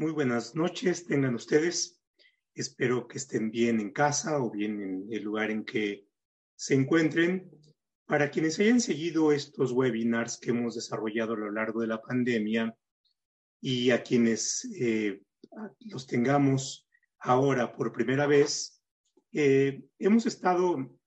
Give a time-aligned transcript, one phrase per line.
[0.00, 2.00] Muy buenas noches, tengan ustedes.
[2.54, 6.06] Espero que estén bien en casa o bien en el lugar en que
[6.56, 7.50] se encuentren.
[8.06, 12.74] Para quienes hayan seguido estos webinars que hemos desarrollado a lo largo de la pandemia
[13.60, 15.20] y a quienes eh,
[15.80, 18.82] los tengamos ahora por primera vez,
[19.34, 20.98] eh, hemos estado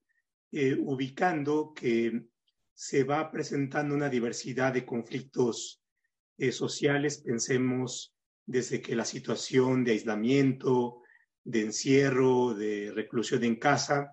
[0.52, 2.26] eh, ubicando que
[2.72, 5.82] se va presentando una diversidad de conflictos
[6.52, 7.18] sociales.
[7.18, 8.13] Pensemos
[8.46, 11.02] desde que la situación de aislamiento,
[11.44, 14.10] de encierro, de reclusión en casa,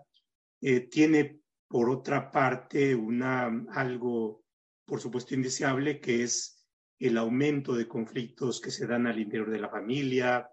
[0.89, 4.43] tiene por otra parte, una, algo,
[4.85, 6.67] por supuesto, indeseable, que es
[6.99, 10.49] el aumento de conflictos que se dan al interior de la familia,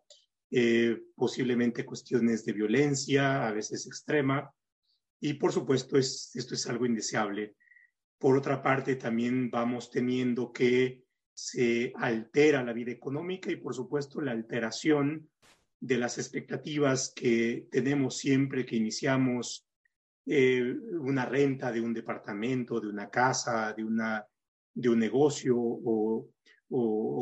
[0.50, 4.50] eh, posiblemente cuestiones de violencia, a veces extrema,
[5.20, 7.56] y por supuesto es, esto es algo indeseable.
[8.16, 11.02] Por otra parte, también vamos teniendo que
[11.40, 15.30] se altera la vida económica y por supuesto la alteración
[15.78, 19.64] de las expectativas que tenemos siempre que iniciamos
[20.26, 24.26] eh, una renta de un departamento, de una casa, de, una,
[24.74, 26.28] de un negocio o,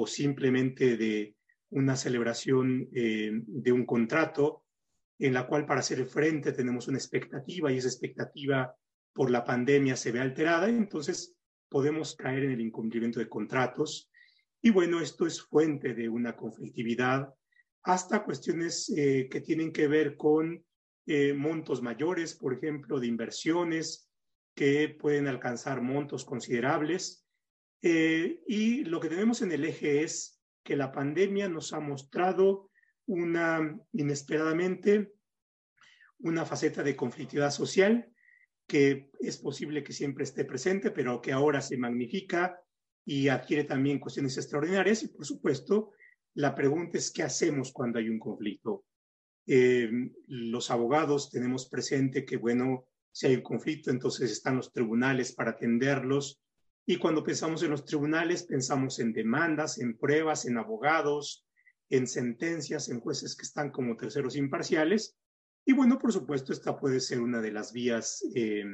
[0.06, 1.34] simplemente de
[1.68, 4.64] una celebración eh, de un contrato
[5.18, 8.74] en la cual para hacer frente tenemos una expectativa y esa expectativa
[9.12, 11.35] por la pandemia se ve alterada, entonces
[11.68, 14.10] podemos caer en el incumplimiento de contratos.
[14.62, 17.32] Y bueno, esto es fuente de una conflictividad
[17.82, 20.64] hasta cuestiones eh, que tienen que ver con
[21.06, 24.10] eh, montos mayores, por ejemplo, de inversiones
[24.56, 27.24] que pueden alcanzar montos considerables.
[27.82, 32.70] Eh, y lo que tenemos en el eje es que la pandemia nos ha mostrado
[33.06, 35.12] una, inesperadamente,
[36.18, 38.10] una faceta de conflictividad social
[38.66, 42.60] que es posible que siempre esté presente, pero que ahora se magnifica
[43.04, 45.02] y adquiere también cuestiones extraordinarias.
[45.04, 45.92] Y por supuesto,
[46.34, 48.84] la pregunta es, ¿qué hacemos cuando hay un conflicto?
[49.46, 49.88] Eh,
[50.26, 55.52] los abogados tenemos presente que, bueno, si hay un conflicto, entonces están los tribunales para
[55.52, 56.42] atenderlos.
[56.84, 61.46] Y cuando pensamos en los tribunales, pensamos en demandas, en pruebas, en abogados,
[61.88, 65.16] en sentencias, en jueces que están como terceros imparciales.
[65.68, 68.64] Y bueno, por supuesto, esta puede ser una de las vías eh,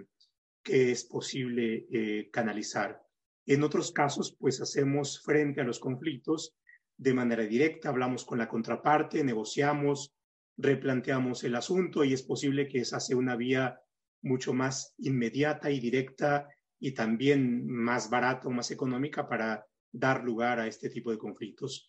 [0.63, 3.03] que es posible eh, canalizar.
[3.47, 6.55] En otros casos, pues hacemos frente a los conflictos
[6.99, 10.15] de manera directa, hablamos con la contraparte, negociamos,
[10.59, 13.81] replanteamos el asunto y es posible que esa sea una vía
[14.21, 16.47] mucho más inmediata y directa
[16.79, 21.89] y también más barata o más económica para dar lugar a este tipo de conflictos.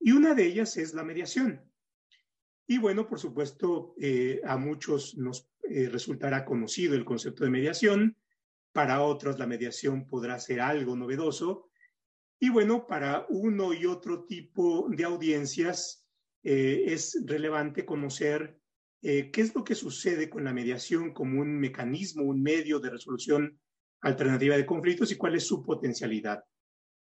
[0.00, 1.70] Y una de ellas es la mediación.
[2.70, 8.14] Y bueno, por supuesto, eh, a muchos nos eh, resultará conocido el concepto de mediación,
[8.72, 11.70] para otros la mediación podrá ser algo novedoso.
[12.38, 16.06] Y bueno, para uno y otro tipo de audiencias,
[16.42, 18.60] eh, es relevante conocer
[19.00, 23.60] qué es lo que sucede con la mediación como un mecanismo, un medio de resolución
[24.00, 26.42] alternativa de conflictos y cuál es su potencialidad.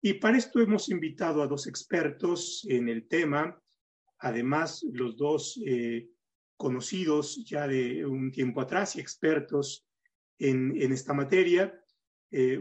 [0.01, 3.57] Y para esto hemos invitado a dos expertos en el tema,
[4.19, 6.09] además los dos eh,
[6.57, 9.87] conocidos ya de un tiempo atrás y expertos
[10.37, 11.73] en, esta materia.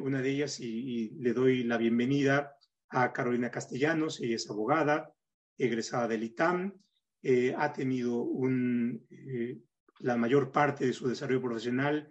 [0.00, 2.56] una de ellas, y, le doy la bienvenida
[2.90, 5.14] a Carolina Castellanos, ella es abogada,
[5.58, 6.72] egresada del ITAM,
[7.22, 8.28] eh, ha tenido
[9.10, 9.58] eh,
[9.98, 12.08] la mayor parte de su desarrollo profesional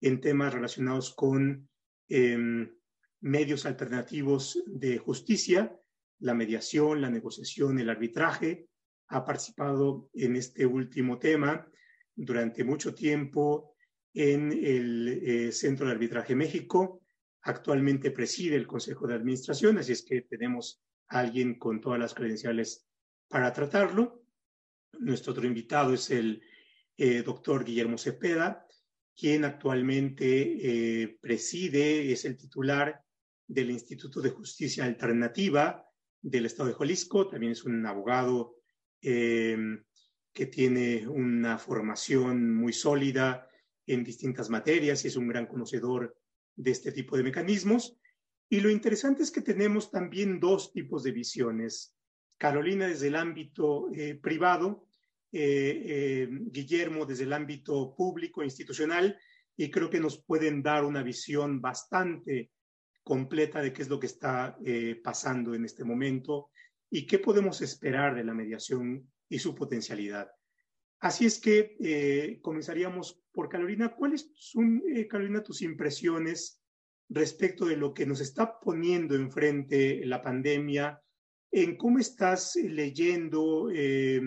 [0.00, 1.68] en temas relacionados con
[2.08, 2.76] em,
[3.20, 5.78] medios alternativos de justicia,
[6.20, 8.67] la mediación, la negociación, el arbitraje.
[9.08, 11.66] Ha participado en este último tema
[12.14, 13.74] durante mucho tiempo
[14.12, 17.02] en el eh, Centro de Arbitraje México.
[17.42, 22.14] Actualmente preside el Consejo de Administración, así es que tenemos a alguien con todas las
[22.14, 22.86] credenciales
[23.28, 24.24] para tratarlo.
[24.98, 26.42] Nuestro otro invitado es el
[26.96, 28.66] eh, doctor Guillermo Cepeda,
[29.16, 33.02] quien actualmente eh, preside, es el titular
[33.46, 35.84] del Instituto de Justicia Alternativa
[36.20, 37.28] del Estado de Jalisco.
[37.28, 38.57] También es un abogado
[39.00, 39.84] em,
[40.32, 43.48] que tiene una formación muy sólida
[43.86, 46.16] en distintas materias y es un gran conocedor
[46.54, 47.98] de este tipo de mecanismos.
[48.48, 51.94] Y lo interesante es que tenemos también dos tipos de visiones.
[52.36, 54.86] Carolina desde el ámbito eh, privado,
[55.32, 59.18] eh, eh, Guillermo desde el ámbito público, institucional,
[59.56, 62.52] y creo que nos pueden dar una visión bastante
[63.02, 64.56] completa de qué es lo que está
[65.02, 66.50] pasando en este momento
[66.90, 70.30] y qué podemos esperar de la mediación y su potencialidad.
[71.00, 73.94] Así es que comenzaríamos por Carolina.
[73.94, 76.60] ¿Cuáles son, Carolina, tus impresiones
[77.08, 81.00] respecto de lo que nos está poniendo enfrente la pandemia
[81.50, 84.20] en cómo estás leyendo, eh,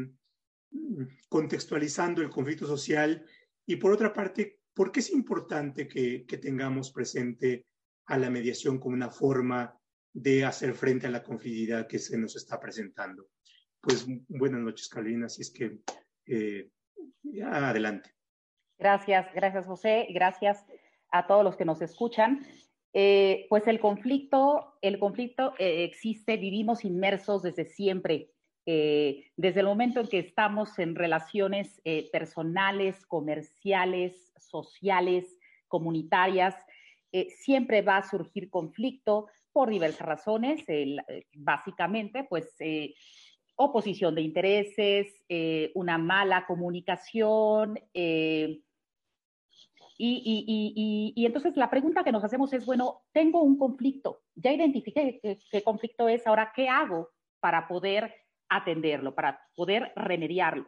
[1.30, 3.24] contextualizando el conflicto social
[3.66, 7.68] y por otra parte, ¿por qué es importante que, que tengamos presente
[8.06, 9.78] a la mediación como una forma
[10.13, 13.28] de hacer frente a la conflictividad que se nos está presentando?
[13.81, 15.80] Pues buenas noches, Carolina, así es que
[16.28, 16.69] eh,
[17.44, 18.12] adelante.
[18.78, 20.66] Gracias, gracias José, gracias
[21.12, 22.46] a todos los que nos escuchan.
[22.94, 28.31] Eh, pues el conflicto, el conflicto eh, existe, vivimos inmersos desde siempre,
[28.63, 31.81] desde el momento en que estamos en relaciones
[32.12, 35.25] personales, comerciales, sociales,
[35.68, 36.56] comunitarias,
[37.40, 40.63] siempre va a surgir conflicto por diversas razones,
[41.33, 42.56] básicamente, pues
[43.56, 45.13] oposición de intereses,
[45.75, 47.77] una mala comunicación,
[50.03, 55.19] y, entonces la pregunta que nos hacemos es, bueno, tengo un conflicto, ya identifiqué
[55.51, 57.09] qué, conflicto es, ahora, ¿qué hago
[57.39, 58.13] para poder
[58.50, 60.68] atenderlo, para poder remediarlo?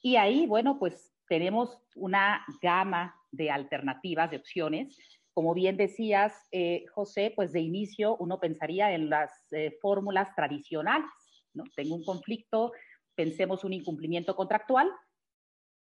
[0.00, 4.98] Y ahí, bueno, pues tenemos una gama de alternativas, de opciones.
[5.32, 11.10] Como bien decías, eh, José, pues de inicio uno pensaría en las eh, fórmulas tradicionales,
[11.54, 11.64] ¿no?
[11.76, 12.72] Tengo un conflicto,
[13.14, 14.90] pensemos un incumplimiento contractual,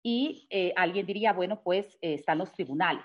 [0.02, 3.04] y eh, alguien diría, bueno, pues están los tribunales.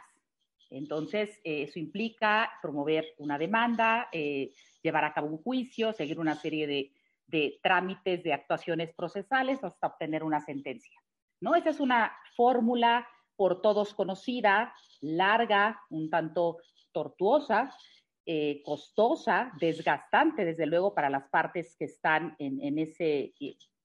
[0.70, 6.92] Entonces, eso implica promover una demanda, llevar a cabo un juicio, seguir una serie de,
[7.26, 10.98] de, trámites, de actuaciones procesales hasta obtener una sentencia.
[11.40, 11.54] ¿no?
[11.54, 13.06] Esa es una fórmula
[13.36, 16.58] por todos conocida, larga, un tanto
[16.92, 17.74] tortuosa,
[18.64, 23.34] costosa, desgastante, desde luego, para las partes que están en, en ese,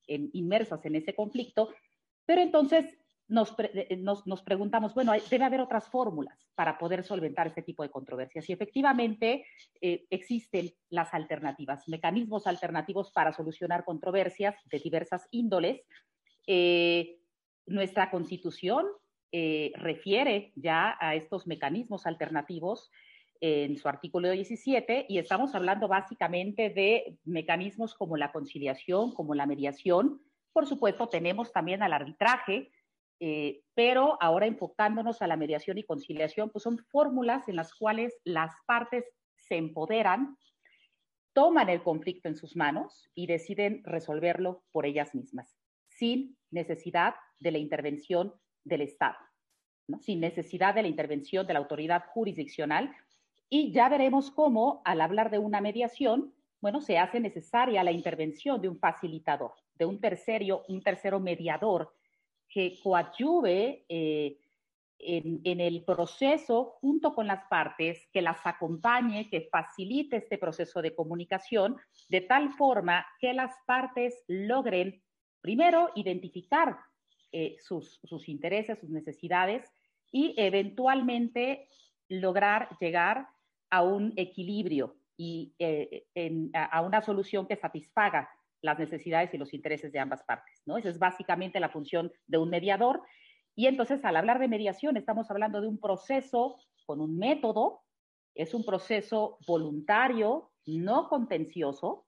[0.07, 1.73] en, inmersas en ese conflicto,
[2.25, 2.85] pero entonces
[3.29, 7.91] eh, nos, nos, preguntamos, bueno, debe haber otras fórmulas para poder solventar este tipo de
[7.91, 8.49] controversias.
[8.49, 9.45] Y efectivamente
[9.81, 15.81] eh, existen las alternativas, mecanismos alternativos para solucionar controversias de diversas índoles.
[16.47, 17.19] Eh,
[17.67, 18.87] nuestra constitución
[19.31, 22.91] refiere ya a estos mecanismos alternativos
[23.41, 29.45] en su artículo 17 y estamos hablando básicamente de mecanismos como la conciliación, como la
[29.45, 30.21] mediación,
[30.53, 32.71] por supuesto, tenemos también al arbitraje,
[33.19, 38.19] eh, pero ahora enfocándonos a la mediación y conciliación, pues son fórmulas en las cuales
[38.23, 39.05] las partes
[39.35, 40.37] se empoderan,
[41.33, 47.51] toman el conflicto en sus manos y deciden resolverlo por ellas mismas, sin necesidad de
[47.51, 49.17] la intervención del Estado,
[50.01, 52.95] sin necesidad de la intervención de la autoridad jurisdiccional.
[53.49, 58.61] Y ya veremos cómo, al hablar de una mediación, bueno, se hace necesaria la intervención
[58.61, 61.93] de un facilitador, de un tercero, un tercero mediador
[62.49, 64.37] que coadyuve eh,
[64.99, 70.93] en, el proceso junto con las partes, que las acompañe, que facilite este proceso de
[70.93, 71.77] comunicación,
[72.09, 75.01] de tal forma que las partes logren,
[75.41, 76.77] primero, identificar
[77.31, 79.71] eh, sus, intereses, sus necesidades
[80.11, 81.67] y eventualmente
[82.07, 83.27] lograr llegar
[83.69, 86.05] a un equilibrio y eh,
[86.53, 88.29] a una solución que satisfaga
[88.61, 90.77] las necesidades y los intereses de ambas partes, ¿no?
[90.77, 93.01] Esa es básicamente la función de un mediador.
[93.55, 97.81] Y entonces, al hablar de mediación, estamos hablando de un proceso con un método,
[98.35, 102.05] es un proceso voluntario, no contencioso,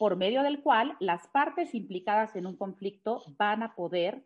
[0.00, 4.24] por medio del cual las partes implicadas en un conflicto van a poder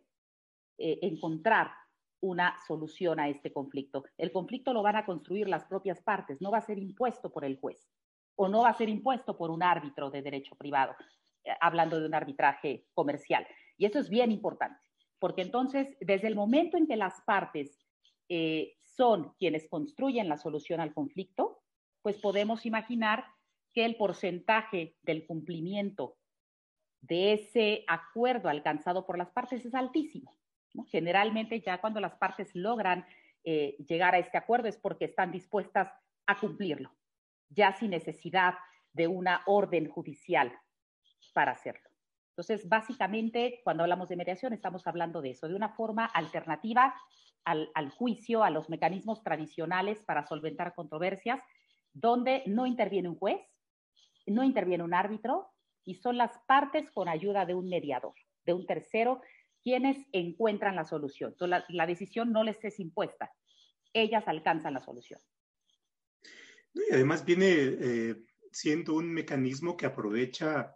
[0.79, 1.73] eh, encontrar
[2.21, 4.05] una solución a este conflicto.
[4.17, 7.45] El conflicto lo van a construir las propias partes, no va a ser impuesto por
[7.45, 7.91] el juez
[8.37, 10.95] o no va a ser impuesto por un árbitro de derecho privado,
[11.43, 13.45] eh, hablando de un arbitraje comercial.
[13.77, 14.79] Y eso es bien importante,
[15.19, 17.85] porque entonces, desde el momento en que las partes
[18.29, 21.65] eh, son quienes construyen la solución al conflicto,
[22.01, 23.25] pues podemos imaginar
[23.75, 26.17] que el porcentaje del cumplimiento
[27.01, 30.39] de ese acuerdo alcanzado por las partes es altísimo.
[30.87, 33.05] Generalmente ya cuando las partes logran
[33.45, 35.93] eh, llegar a este acuerdo es porque están dispuestas
[36.27, 36.91] a cumplirlo
[37.55, 38.55] ya sin necesidad
[38.93, 40.53] de una orden judicial
[41.33, 41.89] para hacerlo.
[42.31, 46.95] Entonces, básicamente, cuando hablamos de mediación, estamos hablando de eso, de una forma alternativa
[47.45, 51.41] al, juicio, a los mecanismos tradicionales para solventar controversias,
[51.93, 53.41] donde no interviene un juez,
[54.27, 55.51] no interviene un árbitro,
[55.85, 58.15] y son las partes con ayuda de un mediador,
[58.45, 59.21] de un tercero,
[59.63, 61.33] quienes encuentran la solución.
[61.33, 63.33] Entonces, la decisión no les es impuesta,
[63.93, 65.21] ellas alcanzan la solución.
[66.75, 68.17] Y además viene eh,
[68.51, 70.75] siendo un mecanismo que aprovecha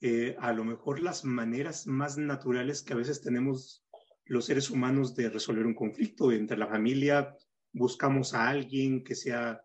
[0.00, 3.84] eh, a lo mejor las maneras más naturales que a veces tenemos
[4.24, 6.32] los seres humanos de resolver un conflicto.
[6.32, 7.36] Entre la familia
[7.72, 9.62] buscamos a alguien que sea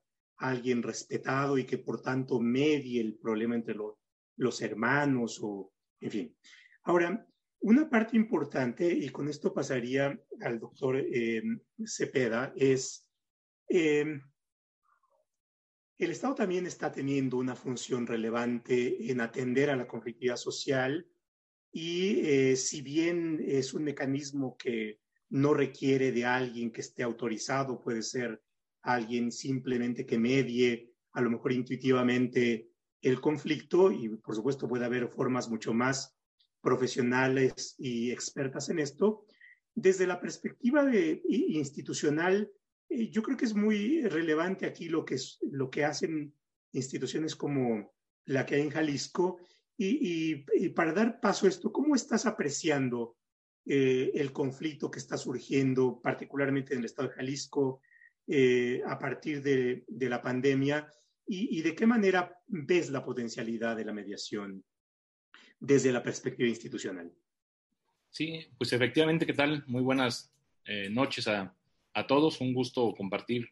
[0.50, 3.76] alguien respetado y que por tanto medie el problema entre,
[4.36, 6.38] los hermanos o, en fin.
[6.84, 7.26] Ahora,
[7.62, 11.42] una parte importante, y con esto pasaría al doctor eh,
[11.86, 13.08] Cepeda, es
[13.70, 14.20] eh,
[15.98, 21.08] el Estado también está teniendo una función relevante en atender a la conflictividad social
[21.72, 27.80] y eh, si bien es un mecanismo que no requiere de alguien que esté autorizado,
[27.80, 28.42] puede ser
[28.84, 32.70] alguien simplemente que medie, a lo mejor intuitivamente,
[33.02, 36.16] el conflicto y por supuesto puede haber formas mucho más
[36.62, 39.26] profesionales y expertas en esto.
[39.76, 42.50] Desde la perspectiva de, institucional,
[42.90, 46.34] eh, yo creo que es muy relevante aquí lo que, es, lo que hacen
[46.72, 47.94] instituciones como
[48.26, 49.40] la que hay en Jalisco.
[49.76, 50.36] Y,
[50.70, 53.18] para dar paso a esto, ¿cómo estás apreciando
[53.66, 57.82] eh, el conflicto que está surgiendo, particularmente en el estado de Jalisco,
[58.28, 60.88] eh, a partir de, de la pandemia?
[61.26, 64.62] Y, de qué manera ves la potencialidad de la mediación
[65.58, 67.14] desde la perspectiva institucional?
[68.10, 69.64] Sí, pues efectivamente, ¿qué tal?
[69.68, 70.34] Muy buenas
[70.92, 71.56] noches a,
[71.94, 72.42] a todos.
[72.42, 73.50] Un gusto compartir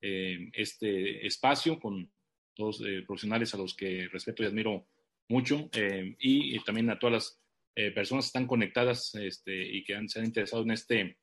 [0.00, 4.86] eh, este espacio con eh, profesionales a los que respeto y admiro
[5.28, 10.08] mucho eh, y, también a todas las personas que están conectadas este, y que han,
[10.08, 11.16] se han interesado en este,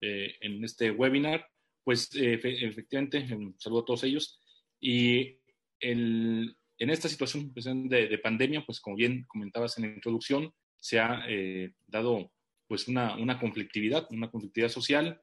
[0.00, 1.44] en este webinar.
[1.88, 4.38] Pues efectivamente, un saludo a todos ellos.
[4.78, 5.38] Y
[5.80, 11.00] en esta situación pues, de, de, pandemia, pues como bien comentabas en la introducción, se
[11.00, 11.24] ha
[11.86, 12.30] dado
[12.66, 15.18] pues una, una conflictividad, una conflictividad social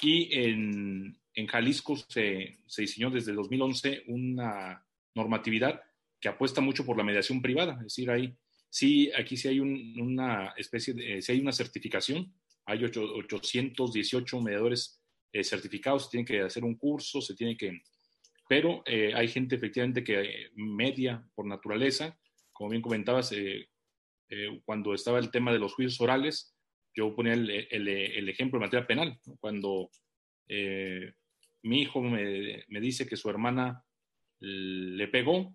[0.00, 4.82] y en, en Jalisco se, se, diseñó desde el 2011 una
[5.14, 5.82] normatividad
[6.18, 7.74] que apuesta mucho por la mediación privada.
[7.74, 8.34] Es decir, hay,
[8.70, 12.32] sí, aquí sí hay una especie de, sí hay una certificación.
[12.64, 14.95] Hay 818 mediadores
[15.32, 17.80] eh, certificados, se tiene que hacer un curso, se tiene que...
[18.48, 22.18] Pero eh, hay gente efectivamente que media por naturaleza,
[22.52, 23.68] como bien comentabas, eh,
[24.64, 26.56] cuando estaba el tema de los juicios orales,
[26.96, 29.90] yo ponía el, ejemplo en materia penal, cuando
[30.48, 31.12] eh,
[31.62, 33.84] mi hijo me, dice que su hermana
[34.40, 35.54] le pegó,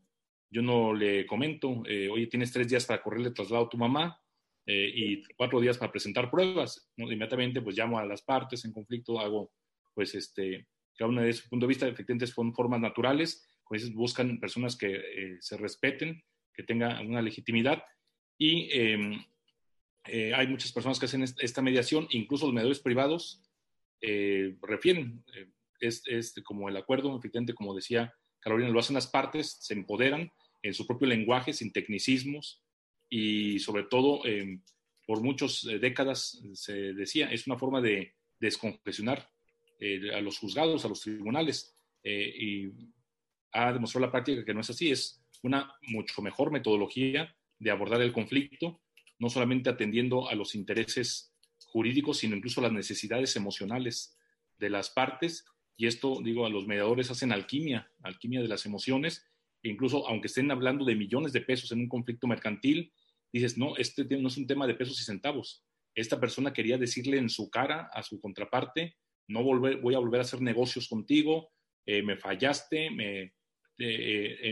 [0.51, 4.21] yo no le comento, eh, oye, tienes tres días para correrle traslado a tu mamá
[4.67, 6.91] eh, y cuatro días para presentar pruebas.
[6.97, 9.51] Inmediatamente pues llamo a las partes en conflicto, hago
[9.93, 10.67] pues este,
[10.97, 15.37] cada una de su punto de vista, efectivamente son formas naturales, pues buscan personas que
[15.39, 17.83] se respeten, que tengan una legitimidad.
[18.37, 19.23] Y em,
[20.05, 23.41] eh, hay muchas personas que hacen esta mediación, incluso los mediadores privados
[24.01, 29.07] eh, refieren, eh, es, es, como el acuerdo, efectivamente, como decía Carolina, lo hacen las
[29.07, 30.31] partes, se empoderan
[30.63, 32.63] en su propio lenguaje, sin tecnicismos,
[33.09, 34.21] y sobre todo,
[35.05, 39.29] por muchas décadas se decía, es una forma de descongestionar
[40.13, 42.69] a los juzgados, a los tribunales, y
[43.51, 48.01] ha demostrado la práctica que no es así, es una mucho mejor metodología de abordar
[48.01, 48.81] el conflicto
[49.21, 51.31] no solamente atendiendo a los intereses
[51.67, 54.17] jurídicos, sino incluso las necesidades emocionales
[54.57, 55.45] de las partes.
[55.77, 59.23] Y esto, digo, a los mediadores hacen alquimia, alquimia de las emociones.
[59.61, 62.91] E incluso, aunque estén hablando de millones de pesos en un conflicto mercantil,
[63.31, 65.63] dices, no, este no es un tema de pesos y centavos.
[65.93, 68.97] Esta persona quería decirle en su cara a su contraparte,
[69.27, 71.51] no volver, voy a volver a hacer negocios contigo,
[71.85, 73.33] eh, me fallaste, me,
[73.77, 74.51] eh,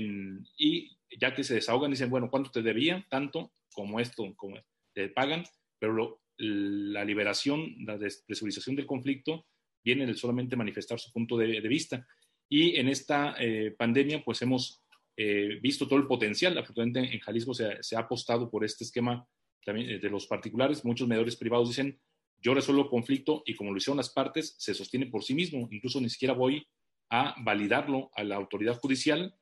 [0.58, 3.06] y ya que se desahogan, dicen, bueno, ¿cuánto te debía?
[3.10, 4.58] Tanto, como esto, como
[4.94, 5.44] te pagan,
[5.80, 9.46] pero la liberación, la desestabilización del conflicto
[9.84, 12.06] viene de solamente manifestar su punto de, vista.
[12.50, 14.82] Y en esta eh, pandemia, pues hemos
[15.18, 16.58] eh, visto todo el potencial.
[16.58, 19.28] Afortunadamente en Jalisco se, se, ha apostado por este esquema
[19.66, 20.86] también eh, de los particulares.
[20.86, 22.00] Muchos mediadores privados dicen,
[22.42, 25.68] yo resuelvo el conflicto y como lo hicieron las partes, se sostiene por sí mismo.
[25.72, 26.66] Incluso ni siquiera voy
[27.10, 29.36] a validarlo a la autoridad judicial.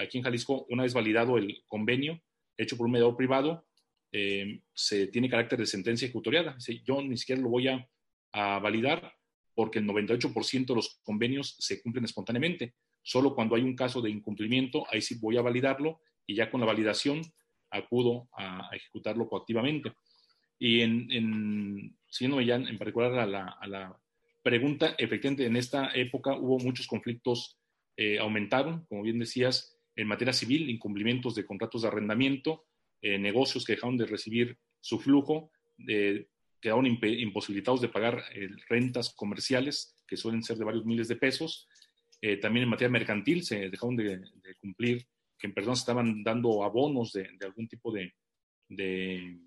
[0.00, 2.20] aquí en Jalisco, una vez validado el convenio,
[2.56, 3.66] hecho por un mediador privado,
[4.12, 6.56] eh, se tiene carácter de sentencia ejecutoriada.
[6.84, 7.88] Yo ni siquiera lo voy a,
[8.32, 9.14] validar
[9.54, 12.74] porque el 98% de los convenios se cumplen espontáneamente.
[13.02, 16.60] Solo cuando hay un caso de incumplimiento, ahí sí voy a validarlo y ya con
[16.60, 17.22] la validación
[17.70, 19.94] acudo a, ejecutarlo coactivamente.
[20.58, 24.00] Y en siguiendo ya en particular a la,
[24.42, 27.58] pregunta, efectivamente en esta época hubo muchos conflictos,
[27.96, 32.64] eh, aumentaron, como bien decías, en materia civil, incumplimientos de contratos de arrendamiento,
[33.02, 35.50] eh, negocios que dejaron de recibir su flujo,
[36.66, 41.68] quedaron imposibilitados de pagar eh, rentas comerciales, que suelen ser de varios miles de pesos.
[42.20, 44.20] Eh, también en materia mercantil se dejaron de,
[44.60, 45.06] cumplir,
[45.38, 48.14] que en personas estaban dando abonos de, algún tipo de,
[48.68, 49.38] de,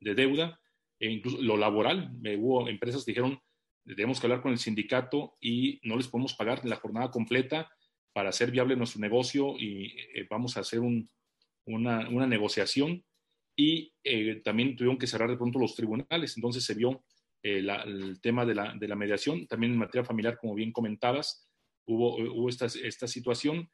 [0.00, 0.60] deuda.
[1.00, 3.40] E incluso lo laboral, hubo empresas que dijeron,
[3.84, 7.70] tenemos que hablar con el sindicato y no les podemos pagar la jornada completa
[8.12, 11.08] para hacer viable nuestro negocio y eh, vamos a hacer un,
[11.66, 13.04] una, negociación
[13.56, 16.36] y eh, también tuvieron que cerrar de pronto los tribunales.
[16.36, 17.04] Entonces se vio
[17.42, 19.46] eh, el tema de la, mediación.
[19.46, 21.48] También en materia familiar, como bien comentabas,
[21.86, 23.70] hubo, esta situación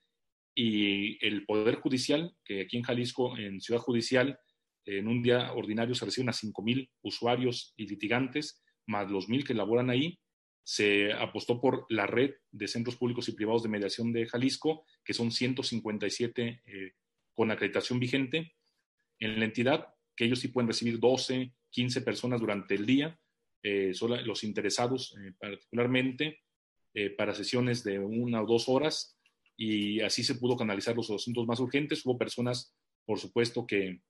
[0.55, 4.39] y el Poder Judicial, que aquí en Jalisco, en Ciudad Judicial,
[4.87, 9.55] en un día ordinario se reciben a 5.000 usuarios y litigantes, más los 1.000 que
[9.55, 10.19] laboran ahí.
[10.63, 15.15] Se apostó por la red de centros públicos y privados de mediación de Jalisco, que
[15.15, 16.93] son 157 eh,
[17.35, 18.55] con acreditación vigente
[19.19, 23.19] en la entidad, que ellos sí pueden recibir 12, 15 personas durante el día,
[23.63, 23.93] eh,
[24.25, 26.41] los interesados eh, particularmente,
[27.19, 29.19] para sesiones de una o dos horas,
[29.57, 32.07] y así se pudo canalizar los asuntos más urgentes.
[32.07, 32.73] Hubo personas,
[33.05, 34.01] por supuesto, que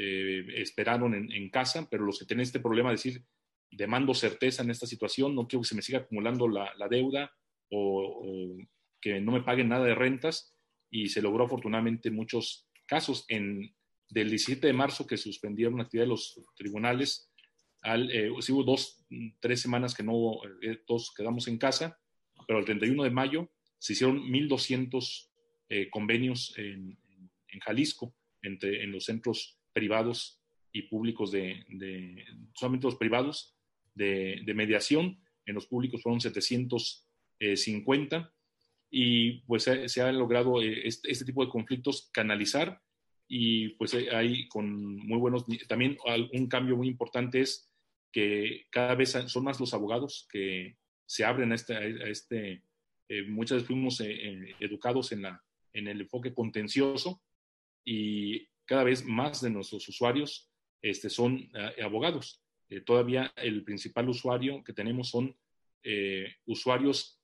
[0.00, 3.24] eh, esperaron en, casa, pero los que tienen este problema de decir,
[3.68, 7.32] demando certeza en esta situación, no quiero que se me siga acumulando la, deuda
[7.68, 8.56] o,
[9.00, 10.54] que no me paguen nada de rentas,
[10.88, 13.24] y se logró afortunadamente en muchos casos.
[13.28, 13.74] En,
[14.08, 17.32] del 17 de marzo que suspendieron la actividad de los tribunales,
[17.82, 19.04] al, eh, hubo dos,
[19.40, 21.98] tres semanas que no, eh, todos quedamos en casa,
[22.46, 25.28] pero el 31 de mayo se hicieron 1.200
[25.70, 26.98] eh, convenios en,
[27.48, 30.42] en, Jalisco, entre, en los centros privados
[30.72, 31.64] y públicos de,
[32.52, 33.56] solamente los privados
[33.94, 38.34] de, mediación, en los públicos fueron 750
[38.90, 42.82] y pues se, ha logrado eh, este, este, tipo de conflictos canalizar
[43.28, 45.96] y pues eh, hay con muy buenos, también
[46.32, 47.70] un cambio muy importante es
[48.10, 52.64] que cada vez son más los abogados que se abren a este, a este
[53.08, 54.02] eh, muchas veces fuimos
[54.58, 55.40] educados en, la,
[55.72, 57.22] en el enfoque contencioso
[57.84, 62.44] y cada vez más de nuestros usuarios este, son eh, abogados.
[62.68, 65.34] Eh, todavía el principal usuario que tenemos son
[65.82, 67.18] eh, usuarios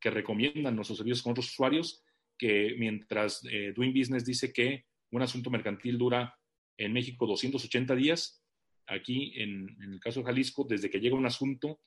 [0.00, 2.02] que recomiendan nuestros servicios con otros usuarios,
[2.38, 6.38] que mientras Doing Business dice que un asunto mercantil dura
[6.76, 8.42] en México 280 días,
[8.86, 11.80] aquí en, el caso de Jalisco, desde que llega un asunto,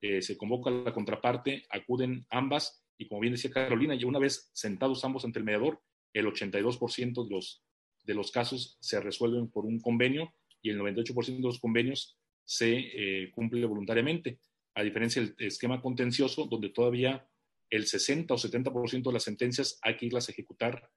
[0.00, 5.04] se convoca la contraparte, acuden ambas y como bien decía Carolina, y una vez sentados
[5.04, 7.65] ambos ante el mediador, el 82% de los
[8.06, 12.72] de los casos se resuelven por un convenio y el 98% de los convenios se
[12.76, 14.38] eh, cumple voluntariamente,
[14.74, 17.28] a diferencia del esquema contencioso, donde todavía
[17.68, 20.88] el 60 o 70% de las sentencias hay que irlas a ejecutar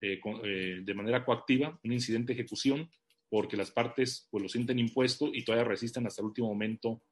[0.00, 2.90] eh, eh, de manera coactiva, un incidente de ejecución,
[3.28, 7.02] porque las partes pues, lo sienten impuesto y todavía resisten hasta el último momento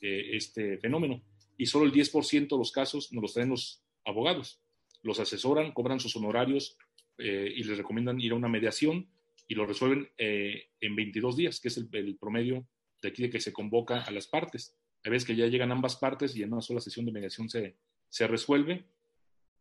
[0.00, 1.24] este fenómeno.
[1.56, 4.62] Y solo el 10% de los casos nos los traen los abogados.
[5.02, 6.78] Los asesoran, cobran sus honorarios
[7.18, 9.08] eh, y les recomiendan ir a una mediación
[9.48, 12.66] y lo resuelven eh, en 22 días, que es el, promedio
[13.02, 14.76] de aquí de que se convoca a las partes.
[15.04, 17.76] A veces que ya llegan ambas partes y en una sola sesión de mediación se,
[18.08, 18.84] se resuelve.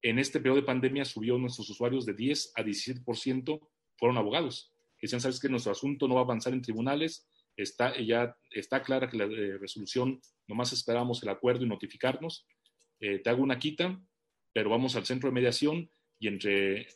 [0.01, 3.67] En este periodo de pandemia subió nuestros usuarios de 10 a 17%
[3.97, 7.99] fueron abogados, que decían, sabes que nuestro asunto no va a avanzar en tribunales, está,
[7.99, 12.45] ya está clara que la eh, resolución, nomás esperamos el acuerdo y notificarnos,
[12.99, 13.99] te hago una quita,
[14.53, 15.89] pero vamos al centro de mediación
[16.19, 16.87] y entre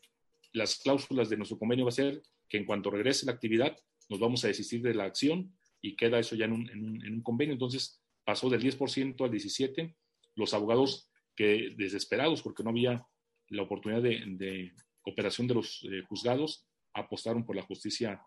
[0.53, 3.77] las cláusulas de nuestro convenio va a ser que en cuanto regrese la actividad,
[4.09, 7.53] nos vamos a desistir de la acción y queda eso ya en un, convenio.
[7.53, 9.95] Entonces, pasó del 10% al 17%.
[10.35, 13.05] Los abogados que desesperados porque no había
[13.47, 18.21] la oportunidad de, cooperación de los eh, juzgados, apostaron por la justicia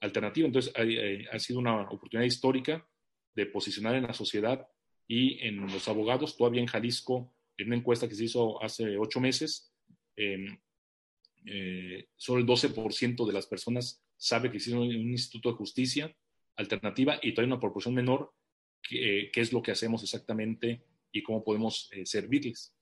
[0.00, 0.46] alternativa.
[0.46, 2.86] Entonces, eh, ha sido una oportunidad histórica
[3.34, 4.66] de posicionar en la sociedad
[5.08, 6.36] y en los abogados.
[6.36, 9.74] Todavía en Jalisco, en una encuesta que se hizo hace ocho meses,
[10.16, 10.58] eh,
[12.16, 16.16] solo el 12% de las personas sabe que existe un, instituto de justicia
[16.56, 18.32] alternativa y todavía una proporción menor
[18.82, 22.74] qué es lo que hacemos exactamente y cómo podemos eh, servirles.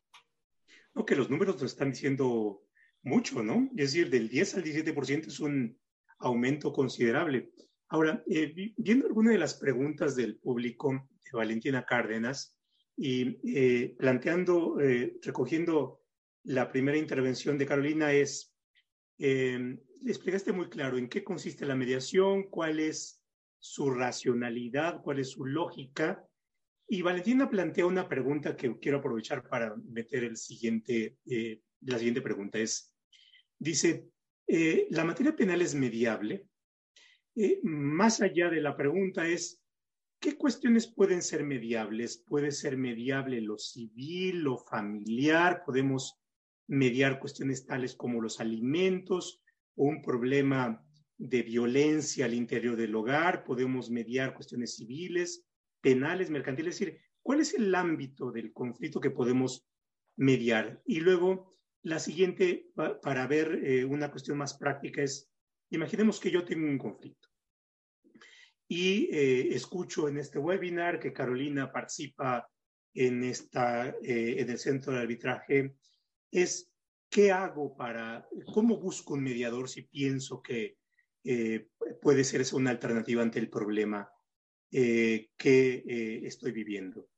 [0.94, 2.62] No, que los números nos están diciendo
[3.02, 3.70] mucho, ¿no?
[3.76, 5.78] Es decir, del 10 al 17% es un
[6.18, 7.52] aumento considerable.
[7.88, 12.56] Ahora, eh, viendo algunas de las preguntas del público de Valentina Cárdenas
[12.96, 14.76] y eh, planteando,
[15.22, 16.02] recogiendo
[16.44, 18.47] la primera intervención de Carolina es,
[19.18, 23.22] eh, explicaste muy claro en qué consiste la mediación, cuál es
[23.58, 26.24] su racionalidad, cuál es su lógica.
[26.88, 32.22] Y Valentina plantea una pregunta que quiero aprovechar para meter el siguiente, eh, la siguiente
[32.22, 32.58] pregunta.
[32.58, 32.94] Es,
[33.58, 34.08] dice,
[34.46, 36.46] eh, ¿la materia penal es mediable?
[37.36, 39.60] Eh, más allá de la pregunta es,
[40.18, 42.24] ¿qué cuestiones pueden ser mediables?
[42.26, 45.62] ¿Puede ser mediable lo civil, lo familiar?
[45.66, 46.18] ¿Podemos
[46.68, 49.42] mediar cuestiones tales como los alimentos
[49.74, 50.84] o un problema
[51.16, 55.44] de violencia al interior del hogar, podemos mediar cuestiones civiles,
[55.80, 59.66] penales, mercantiles, es decir, ¿cuál es el ámbito del conflicto que podemos
[60.16, 60.80] mediar?
[60.86, 62.70] Y luego, la siguiente,
[63.02, 65.28] para ver eh, una cuestión más práctica, es
[65.70, 67.28] Imaginemos que yo tengo un conflicto
[68.66, 72.48] y eh, escucho en este webinar que Carolina participa
[72.94, 75.74] en, esta, eh, en el centro de arbitraje,
[76.30, 76.70] es
[77.10, 80.76] qué hago para, cómo busco un mediador si pienso que
[81.24, 81.68] eh,
[82.00, 84.10] puede ser una alternativa ante el problema
[84.70, 87.08] que estoy viviendo.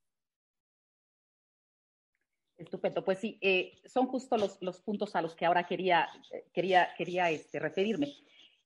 [2.57, 3.39] Estupendo, pues sí,
[3.85, 6.07] son justo los, los, puntos a los que ahora quería,
[6.53, 8.07] quería, quería este, referirme.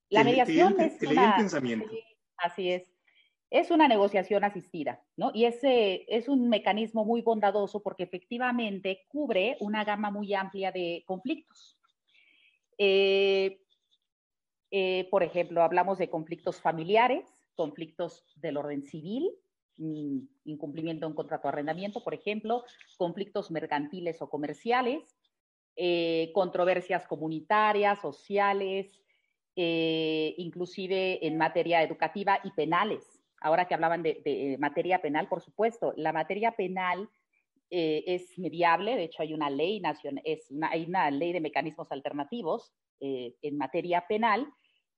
[0.09, 1.89] La mediación es una, pensamiento.
[2.37, 2.94] Así es.
[3.55, 5.31] Es una negociación asistida, ¿no?
[5.33, 11.05] Y ese es un mecanismo muy bondadoso porque efectivamente cubre una gama muy amplia de
[11.07, 11.79] conflictos.
[12.77, 13.61] Eh,
[14.71, 19.31] eh, por ejemplo, hablamos de conflictos familiares, conflictos del orden civil,
[19.77, 22.65] mm, incumplimiento de un contrato de arrendamiento, por ejemplo,
[22.97, 25.15] conflictos mercantiles o comerciales,
[25.77, 29.01] eh, controversias comunitarias, sociales,
[29.57, 33.14] inclusive en materia educativa y penales.
[33.41, 37.09] Ahora que hablaban de, materia penal, por supuesto, la materia penal
[37.69, 40.23] eh, es mediable, de hecho hay una ley nacional,
[40.71, 44.47] hay una ley de mecanismos alternativos eh, en materia penal,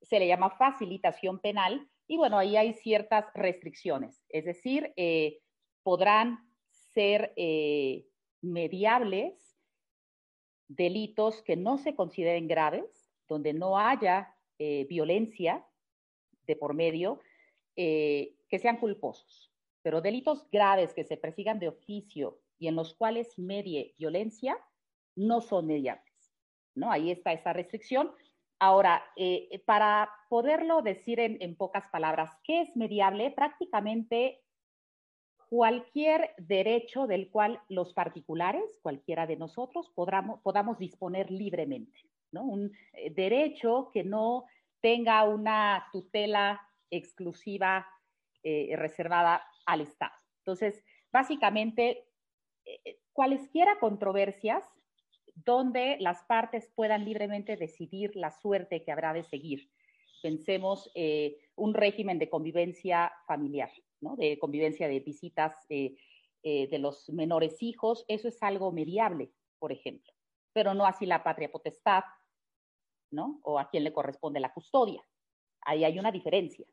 [0.01, 4.93] se le llama facilitación penal y bueno, ahí hay ciertas restricciones, es decir,
[5.83, 7.33] podrán ser
[8.41, 9.47] mediables
[10.67, 15.65] delitos que no se consideren graves, donde no haya eh, violencia
[16.45, 17.19] de por medio,
[17.77, 19.53] eh, que sean culposos.
[19.83, 24.57] Pero delitos graves que se persigan de oficio y en los cuales medie violencia
[25.15, 26.33] no son mediables.
[26.75, 26.91] ¿no?
[26.91, 28.11] Ahí está esa restricción.
[28.59, 33.29] Ahora, eh, para poderlo decir en, pocas palabras, ¿qué es mediable?
[33.31, 34.41] Prácticamente
[35.49, 41.99] cualquier derecho del cual los particulares, cualquiera de nosotros, podamos, podamos disponer libremente.
[42.31, 44.45] Un eh, derecho que no
[44.81, 47.87] tenga una tutela exclusiva
[48.43, 50.13] eh, reservada al Estado.
[50.39, 52.05] Entonces, básicamente,
[52.65, 54.63] eh, cualesquiera controversias
[55.33, 59.69] donde las partes puedan libremente decidir la suerte que habrá de seguir.
[60.23, 60.91] Pensemos
[61.55, 63.69] un régimen de convivencia familiar,
[64.17, 70.11] de convivencia de visitas de los menores hijos, eso es algo mediable, por ejemplo,
[70.53, 72.03] pero no así la patria potestad,
[73.11, 73.39] ¿no?
[73.43, 75.01] O a quién le corresponde la custodia.
[75.67, 76.65] Ahí hay una diferencia.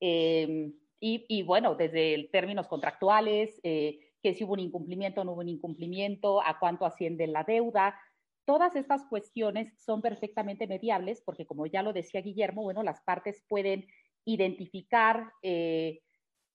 [0.00, 5.48] Em, y, bueno, desde términos contractuales, eh, que si hubo un incumplimiento no hubo un
[5.48, 7.96] incumplimiento, a cuánto asciende la deuda,
[8.44, 13.44] todas estas cuestiones son perfectamente mediables porque, como ya lo decía Guillermo, bueno, las partes
[13.48, 13.86] pueden
[14.24, 16.00] identificar eh,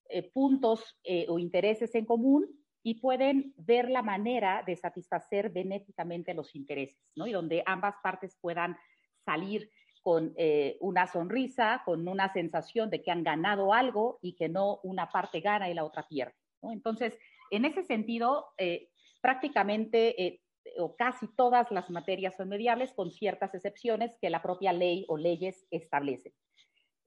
[0.09, 0.97] eh, puntos
[1.29, 2.45] o intereses en común
[2.83, 7.25] y pueden ver la manera de satisfacer benéficamente los intereses, ¿no?
[7.25, 8.75] Y donde ambas partes puedan
[9.23, 9.71] salir
[10.03, 14.79] con eh, una sonrisa, con una sensación de que han ganado algo y que no
[14.83, 16.35] una parte gana y la otra pierde.
[16.61, 17.17] Entonces,
[17.49, 18.89] en ese sentido, eh,
[19.21, 20.41] prácticamente eh,
[20.77, 25.17] o casi todas las materias son mediables con ciertas excepciones que la propia ley o
[25.17, 26.33] leyes establecen.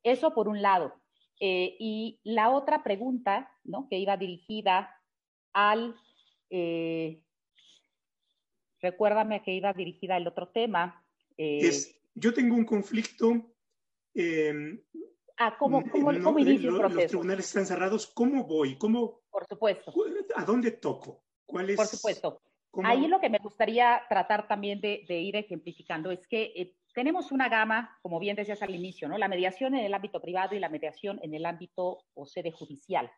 [0.02, 0.94] Eso por un lado.
[1.38, 3.88] y la otra pregunta, ¿no?
[3.90, 4.90] que iba dirigida
[5.52, 5.94] al...
[8.80, 11.04] recuérdame que iba dirigida al otro tema.
[11.36, 13.54] es yo tengo un conflicto.
[14.14, 14.82] Eh,
[15.36, 17.00] ah, ¿cómo, cómo, cómo inicia el proceso?
[17.00, 18.06] Los tribunales están cerrados.
[18.08, 18.76] ¿Cómo voy?
[18.78, 19.92] ¿Cómo, Por supuesto.
[20.34, 21.22] ¿A dónde toco?
[21.44, 22.40] ¿Cuál es, Por supuesto.
[22.84, 27.48] Ahí lo que me gustaría tratar también de, ir ejemplificando es que eh, tenemos una
[27.48, 29.16] gama, como bien decías al inicio, ¿no?
[29.16, 33.10] La mediación en el ámbito privado y la mediación en el ámbito o sede judicial.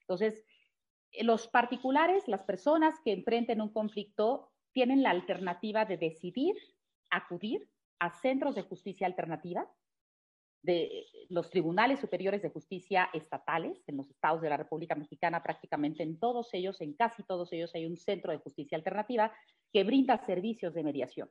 [0.00, 0.44] Entonces,
[1.12, 6.56] eh, los particulares, las personas que enfrenten un conflicto, tienen la alternativa de decidir
[7.10, 7.68] acudir
[8.00, 9.70] a centros de justicia alternativa,
[10.62, 16.02] de los tribunales superiores de justicia estatales en los estados de la República Mexicana, prácticamente
[16.02, 19.32] en todos ellos, en casi todos ellos hay un centro de justicia alternativa
[19.72, 21.30] que brinda servicios de mediación,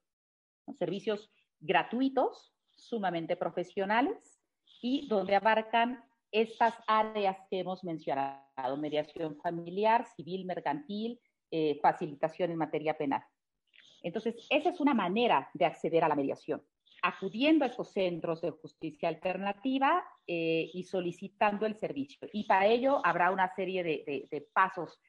[0.79, 4.41] servicios gratuitos, sumamente profesionales
[4.81, 11.19] y donde abarcan estas áreas que hemos mencionado, mediación familiar, civil, mercantil,
[11.51, 13.23] eh, facilitación en materia penal.
[14.03, 16.61] Entonces, esa es una manera de acceder a la mediación,
[17.01, 22.27] acudiendo a estos centros de justicia alternativa eh, y solicitando el servicio.
[22.33, 24.99] Y para ello habrá una serie de, pasos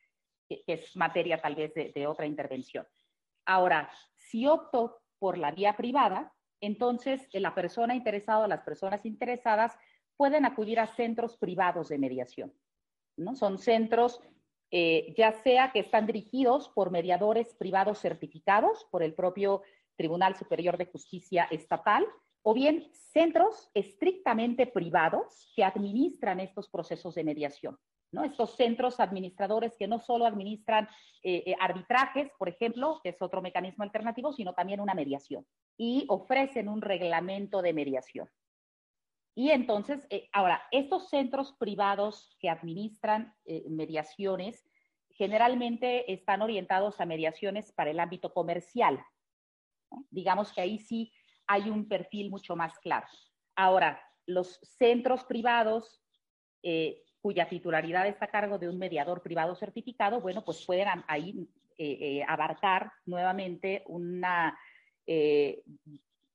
[0.49, 2.87] que, es materia tal vez de, otra intervención.
[3.47, 9.05] Ahora, si opto por la vía privada, entonces eh, la persona interesada o las personas
[9.05, 9.77] interesadas
[10.17, 12.53] pueden acudir a centros privados de mediación.
[13.17, 13.35] ¿no?
[13.35, 14.21] Son centros
[14.71, 19.63] eh, ya sea que están dirigidos por mediadores privados certificados por el propio
[19.97, 22.07] Tribunal Superior de Justicia Estatal,
[22.43, 27.79] o bien centros estrictamente privados que administran estos procesos de mediación.
[28.13, 28.25] ¿no?
[28.25, 30.89] Estos centros administradores que no solo administran
[31.23, 36.07] eh, eh, arbitrajes, por ejemplo, que es otro mecanismo alternativo, sino también una mediación y
[36.09, 38.29] ofrecen un reglamento de mediación.
[39.35, 43.35] Y entonces, eh, ahora, estos centros privados que administran
[43.69, 44.69] mediaciones
[45.11, 49.05] generalmente están orientados a mediaciones para el ámbito comercial.
[50.11, 51.13] Digamos que ahí sí
[51.47, 53.07] hay un perfil mucho más claro.
[53.55, 56.03] Ahora, los centros privados
[57.21, 61.49] cuya titularidad está a cargo de un mediador privado certificado, bueno, pues pueden ahí
[61.83, 64.59] eh, eh, abarcar nuevamente una
[65.07, 65.63] eh,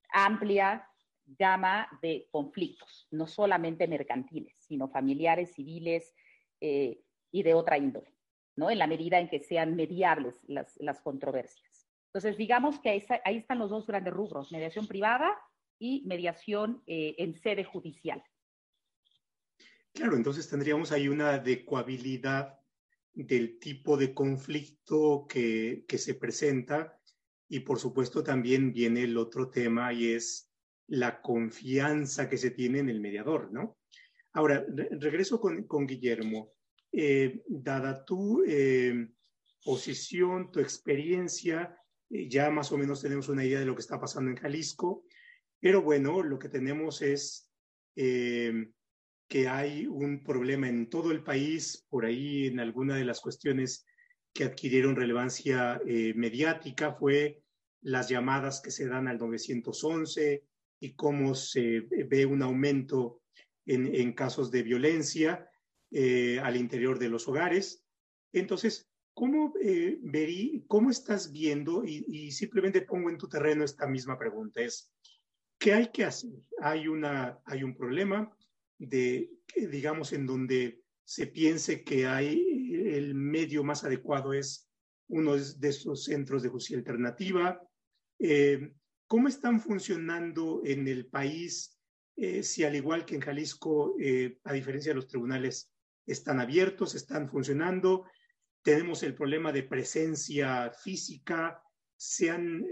[0.09, 0.87] amplia
[1.25, 6.13] gama de conflictos, no solamente mercantiles, sino familiares, civiles
[6.59, 8.13] y de otra índole,
[8.55, 8.71] ¿no?
[8.71, 11.87] En la medida en que sean mediables las, las controversias.
[12.07, 15.37] Entonces, digamos que ahí, ahí, están los dos grandes rubros, mediación privada
[15.77, 18.23] y mediación en sede judicial.
[19.95, 22.59] Claro, entonces tendríamos ahí una adecuabilidad
[23.13, 26.99] del tipo de conflicto que, se presenta
[27.47, 30.51] y por supuesto también viene el otro tema y es
[30.87, 33.77] la confianza que se tiene en el mediador, ¿no?
[34.35, 36.51] Ahora, regreso con, Guillermo.
[36.91, 39.07] Eh, dada tu eh,
[39.63, 41.77] posición, tu experiencia,
[42.09, 45.05] eh, ya más o menos tenemos una idea de lo que está pasando en Jalisco,
[45.59, 47.49] pero bueno, lo que tenemos es
[47.95, 53.85] que hay un problema en todo el país, por ahí en alguna de las cuestiones
[54.33, 57.41] que adquirieron relevancia mediática fue
[57.81, 60.43] las llamadas que se dan al 911
[60.79, 63.21] y cómo se ve un aumento
[63.65, 65.49] en, casos de violencia
[65.91, 67.83] eh, al interior de los hogares.
[68.33, 71.83] Entonces, ¿cómo, eh, verí, cómo estás viendo?
[71.83, 74.93] Y, y, simplemente pongo en tu terreno esta misma pregunta, es,
[75.57, 76.31] ¿qué hay que hacer?
[76.61, 78.35] Hay, una, hay un problema,
[78.77, 82.55] de, digamos, en donde se piense que hay
[82.95, 84.69] el medio más adecuado es
[85.07, 87.61] uno de esos centros de justicia alternativa.
[88.19, 88.73] Eh,
[89.07, 91.77] ¿Cómo están funcionando en el país?
[92.15, 95.71] Eh, si al igual que en Jalisco, eh, a diferencia de los tribunales,
[96.05, 98.05] están abiertos, están funcionando.
[98.61, 101.61] Tenemos el problema de presencia física.
[101.97, 102.63] Se han,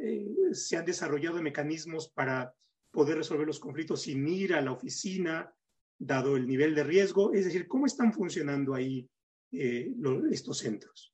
[0.52, 2.54] se han desarrollado mecanismos para
[2.91, 5.54] poder resolver los conflictos sin ir a la oficina
[5.98, 7.34] dado el nivel de riesgo?
[7.34, 9.10] Es decir, ¿cómo están funcionando ahí
[9.52, 9.93] eh,
[10.32, 11.13] estos centros?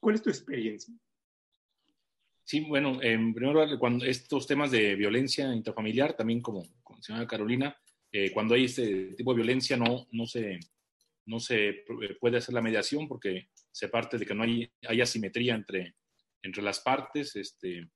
[0.00, 0.94] ¿Cuál es tu experiencia?
[2.44, 7.76] Sí, bueno, en primer lugar, cuando estos temas de violencia intrafamiliar, también como mencionaba Carolina,
[8.10, 10.58] eh, cuando hay este tipo de violencia no, no, se,
[11.26, 11.84] no se
[12.20, 15.94] puede hacer la mediación porque se parte de que no hay, hay asimetría entre,
[16.42, 17.90] entre las partes este,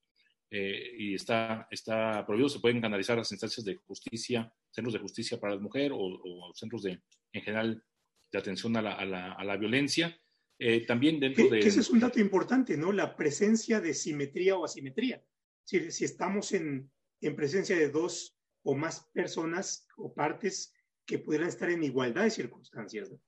[0.51, 2.49] eh, y está, está prohibido.
[2.49, 6.83] Se pueden canalizar las instancias de justicia centros de justicia para la mujer o, centros
[6.83, 7.01] de,
[7.33, 7.83] en general
[8.31, 10.15] de atención a la, a la, violencia.
[10.59, 11.59] Eh, también dentro de...
[11.59, 12.93] ese es un dato importante, ¿no?
[12.93, 15.23] La presencia de simetría o asimetría.
[15.65, 16.91] Si, si estamos en,
[17.21, 22.31] en presencia de dos o más personas o partes que pudieran estar en igualdad de
[22.31, 23.11] circunstancias.
[23.11, 23.21] ¿no?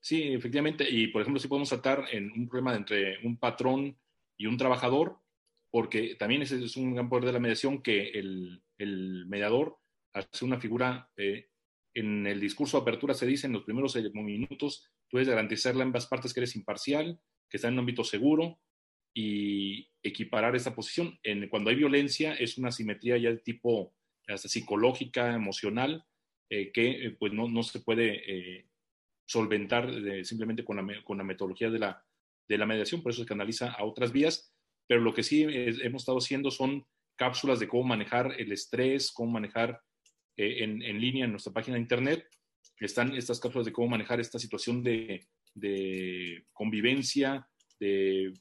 [0.00, 0.88] Sí, efectivamente.
[0.88, 3.98] Y, por ejemplo, si podemos tratar en un problema entre un patrón
[4.36, 5.18] y un trabajador,
[5.70, 9.78] porque también ese es un gran poder de la mediación que el, el mediador
[10.12, 11.48] hace una figura, eh,
[11.94, 15.84] en el discurso de apertura se dice en los primeros minutos, tú debes garantizarle a
[15.84, 18.58] ambas partes que eres imparcial, que está en un ámbito seguro
[19.14, 21.20] y equiparar esa posición.
[21.50, 23.94] Cuando hay violencia es una simetría ya de tipo
[24.26, 26.04] hasta psicológica, emocional,
[26.50, 28.66] eh, que eh, pues no, no, se puede
[29.24, 29.88] solventar
[30.24, 32.04] simplemente con la, con la metodología de la,
[32.48, 34.52] de la mediación, por eso se canaliza a otras vías,
[34.88, 36.84] pero lo que sí hemos estado haciendo son
[37.16, 39.80] cápsulas de cómo manejar el estrés, cómo manejar
[40.36, 42.26] eh, en, en, línea en nuestra página de internet.
[42.78, 45.26] Están estas cápsulas de cómo manejar esta situación de,
[46.52, 47.48] convivencia,
[47.78, 48.32] de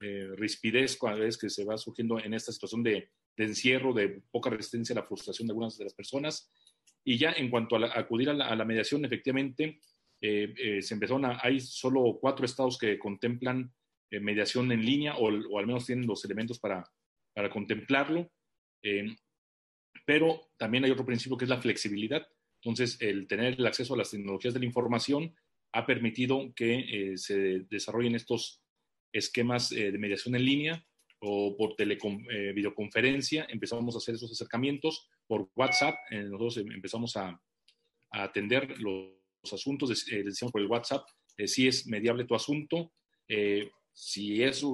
[0.00, 4.50] eh, rispidez cada vez que se va surgiendo en esta situación de, encierro, de poca
[4.50, 6.50] resistencia a la frustración de algunas de las personas.
[7.04, 9.80] Y ya en cuanto a, acudir a la, mediación, efectivamente,
[10.20, 13.72] eh, eh, se empezaron a, hay solo cuatro estados que contemplan
[14.08, 16.88] mediación en línea o, al menos tienen los elementos para,
[17.34, 18.30] para contemplarlo
[20.06, 22.26] pero también hay otro principio que es la flexibilidad.
[22.66, 25.32] Entonces, el tener el acceso a las tecnologías de la información
[25.72, 28.60] ha permitido que eh, se desarrollen estos
[29.12, 30.86] esquemas eh, de mediación en línea
[31.20, 33.46] o por eh, videoconferencia.
[33.48, 35.94] Empezamos a hacer esos acercamientos por WhatsApp.
[36.10, 37.40] nosotros em, empezamos a,
[38.10, 39.12] atender los,
[39.52, 41.06] asuntos, decíamos por el WhatsApp,
[41.44, 42.92] si es mediable tu asunto,
[43.92, 44.64] si es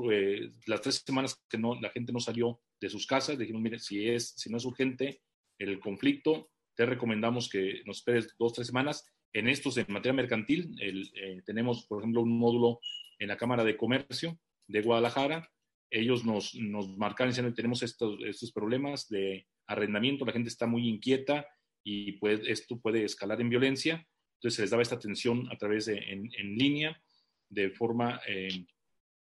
[0.67, 4.09] las tres semanas que no, la gente no salió de sus casas, dijimos, mire, si,
[4.09, 5.21] es, si no es urgente,
[5.59, 9.07] el conflicto, te recomendamos que nos esperes dos, tres semanas.
[9.33, 12.81] En estos, en materia mercantil, el, tenemos, por ejemplo, un módulo
[13.19, 15.51] en la Cámara de Comercio de Guadalajara.
[15.91, 20.89] Ellos nos, nos marcaron diciendo tenemos estos, estos problemas de arrendamiento, la gente está muy
[20.89, 21.47] inquieta
[21.85, 24.07] y pues, esto puede escalar en violencia.
[24.37, 27.01] Entonces se les daba esta atención a través de en, en línea,
[27.49, 28.65] de forma eh,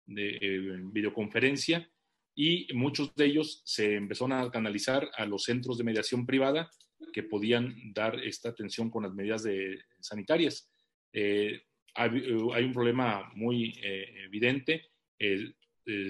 [0.06, 1.90] de eh, videoconferencia,
[2.34, 6.70] y muchos de ellos se empezaron a canalizar a los centros de mediación privada
[7.12, 10.70] que podían dar esta atención con las medidas de, sanitarias.
[11.12, 11.62] Eh,
[11.94, 12.10] hay,
[12.54, 14.90] hay, un problema muy evidente.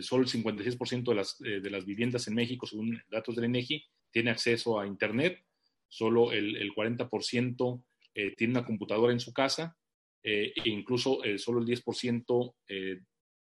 [0.03, 4.31] solo el 56% de las, de las viviendas en México, según datos del INEGI, tiene
[4.31, 5.43] acceso a Internet.
[5.89, 9.77] Solo el, el 40% eh, tiene una computadora en su casa
[10.23, 12.55] eh, e incluso eh, solo el 10%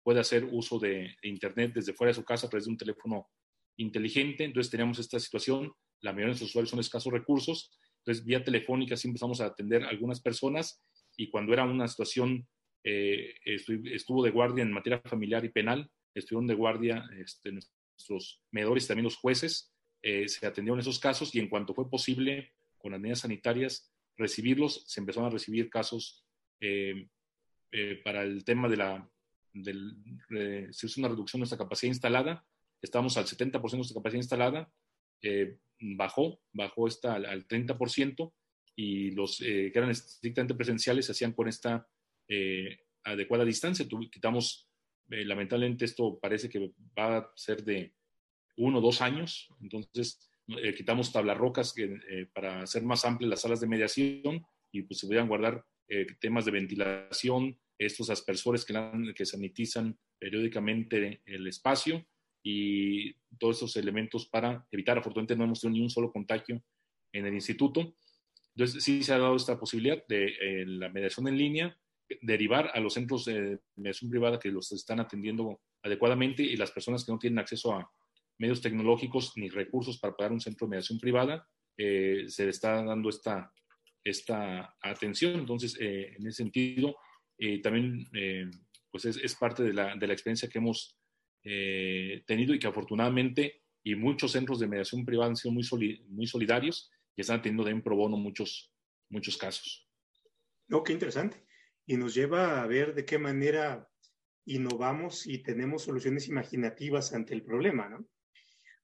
[0.02, 3.28] puede hacer uso de, Internet desde fuera de su casa a través de un teléfono
[3.76, 4.44] inteligente.
[4.44, 8.96] Entonces tenemos esta situación, la mayoría de nuestros usuarios son escasos recursos, entonces vía telefónica
[8.96, 10.82] sí empezamos a atender a algunas personas
[11.16, 12.46] y cuando era una situación,
[12.84, 18.88] estuvo de guardia en materia familiar y penal, estuvieron de guardia este, nuestros medidores y
[18.88, 23.20] también los jueces, se atendieron esos casos y en cuanto fue posible con las medidas
[23.20, 26.24] sanitarias, recibirlos, se empezaron a recibir casos
[26.60, 27.08] eh,
[27.72, 29.10] eh, para el tema de la,
[29.52, 29.96] del,
[30.70, 32.46] se hizo una reducción de nuestra capacidad instalada,
[32.80, 34.70] estábamos al 70% de nuestra capacidad instalada,
[35.22, 38.32] eh, bajó, bajó al, al 30%
[38.76, 41.88] y los que eran estrictamente presenciales se hacían con esta
[43.04, 43.86] adecuada distancia.
[44.10, 44.68] quitamos,
[45.08, 47.94] lamentablemente esto parece que va a ser de
[48.56, 53.40] uno o dos años, entonces eh, quitamos tablas rocas eh, para hacer más amplias las
[53.40, 58.74] salas de mediación y pues se podían guardar eh, temas de ventilación, estos aspersores que,
[59.14, 62.06] que sanitizan periódicamente el espacio
[62.48, 66.62] y todos esos elementos para evitar, afortunadamente no hemos tenido ni un solo contagio
[67.12, 67.96] en el instituto.
[68.54, 71.76] Entonces sí se ha dado esta posibilidad de la mediación en línea,
[72.22, 77.04] derivar a los centros de mediación privada que los están atendiendo adecuadamente y las personas
[77.04, 77.90] que no tienen acceso a,
[78.38, 82.84] medios tecnológicos ni recursos para pagar un centro de mediación privada, eh, se le está
[82.84, 83.50] dando esta,
[84.04, 85.40] esta atención.
[85.40, 86.96] Entonces, eh, en ese sentido,
[87.38, 88.04] eh, también
[88.90, 90.98] pues es, es, parte de la, de la, experiencia que hemos
[92.26, 95.64] tenido y que afortunadamente y muchos centros de mediación privada han sido muy,
[96.08, 98.72] muy solidarios y están teniendo de pro bono muchos,
[99.08, 99.88] muchos casos.
[100.66, 101.46] No, qué interesante.
[101.86, 103.88] Y nos lleva a ver de qué manera
[104.44, 108.08] innovamos y tenemos soluciones imaginativas ante el problema, ¿no?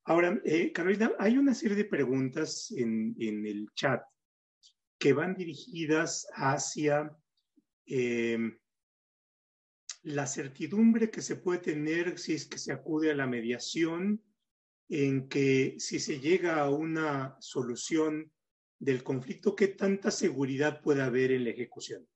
[0.04, 4.02] Ahora, eh, Carolina, hay una serie de preguntas en, el chat
[4.98, 7.10] que van dirigidas hacia
[7.86, 8.56] em,
[10.02, 14.22] la certidumbre que se puede tener si es que se acude a la mediación,
[14.88, 18.30] en que si se llega a una solución
[18.78, 22.06] del conflicto, ¿qué tanta seguridad puede haber en la ejecución?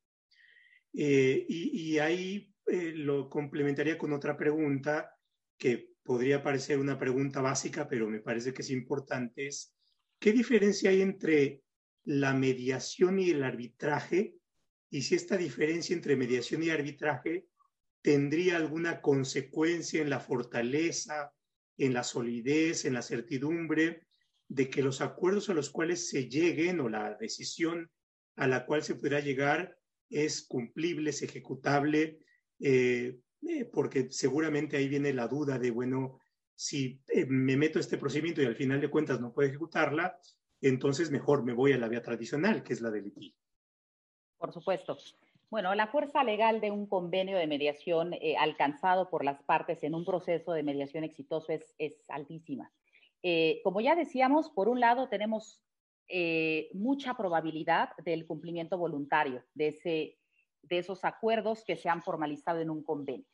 [0.92, 5.14] Eh, y, ahí eh, lo complementaría con otra pregunta
[5.58, 9.74] que podría parecer una pregunta básica, pero me parece que es importante, es
[10.18, 11.62] ¿qué diferencia hay entre
[12.04, 14.34] la mediación y el arbitraje?
[14.90, 17.46] Y si esta diferencia entre mediación y arbitraje
[18.06, 21.34] tendría alguna consecuencia en la fortaleza,
[21.76, 24.06] en la solidez, en la certidumbre
[24.46, 27.90] de que los acuerdos a los cuales se lleguen o la decisión
[28.36, 29.76] a la cual se pudiera llegar
[30.08, 32.20] es cumplible, es ejecutable,
[32.60, 36.20] eh, eh, porque seguramente ahí viene la duda de, bueno,
[36.54, 40.16] si eh, me meto este procedimiento y al final de cuentas no puedo ejecutarla,
[40.60, 43.34] entonces mejor me voy a la vía tradicional, que es la del litigio.
[44.38, 44.96] Por supuesto.
[45.50, 49.94] Bueno, la fuerza legal de un convenio de mediación eh, alcanzado por las partes en
[49.94, 52.72] un proceso de mediación exitoso es, es altísima.
[53.64, 55.62] como ya decíamos, por un lado tenemos
[56.72, 60.18] mucha probabilidad del cumplimiento voluntario de, ese,
[60.62, 63.26] de esos acuerdos que se han formalizado en un convenio.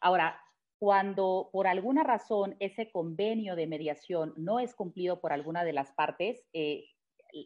[0.00, 0.40] Ahora,
[0.80, 5.92] cuando por alguna razón ese convenio de mediación no es cumplido por alguna de las
[5.92, 6.86] partes, eh,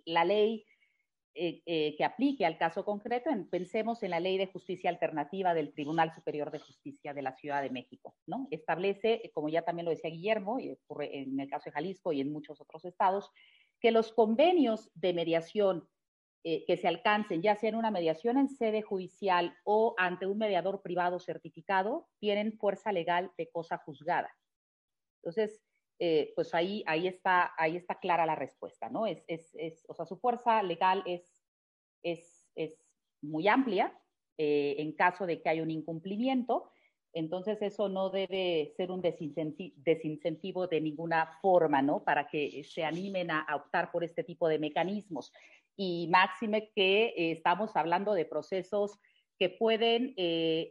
[0.04, 0.64] la ley
[1.34, 5.72] eh, eh, que aplique al caso concreto, pensemos en la ley de justicia alternativa del
[5.72, 8.46] Tribunal Superior de Justicia de la Ciudad de México, ¿no?
[8.50, 12.20] Establece, como ya también lo decía Guillermo, y ocurre en el caso de Jalisco y
[12.20, 13.32] en muchos otros estados,
[13.80, 15.88] que los convenios de mediación
[16.46, 20.36] eh, que se alcancen, ya sea en una mediación en sede judicial o ante un
[20.36, 24.30] mediador privado certificado, tienen fuerza legal de cosa juzgada.
[25.22, 25.63] Entonces,
[25.98, 29.06] eh, pues ahí, ahí, está, ahí está clara la respuesta, ¿no?
[29.06, 31.44] Es, es, es o sea, su fuerza legal es,
[32.02, 32.84] es, es
[33.22, 33.96] muy amplia
[34.36, 36.72] eh, en caso de que haya un incumplimiento.
[37.12, 42.02] Entonces, eso no debe ser un desincentivo de ninguna forma, ¿no?
[42.02, 45.32] Para que se animen a, optar por este tipo de mecanismos.
[45.76, 48.98] Y máxime que eh, estamos hablando de procesos
[49.38, 50.14] que pueden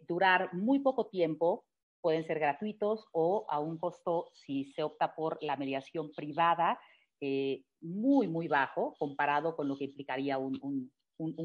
[0.07, 1.65] durar muy poco tiempo,
[2.03, 6.77] pueden ser gratuitos o a un costo, si se opta por la mediación privada,
[7.21, 10.91] eh, muy, muy bajo comparado con lo que implicaría un,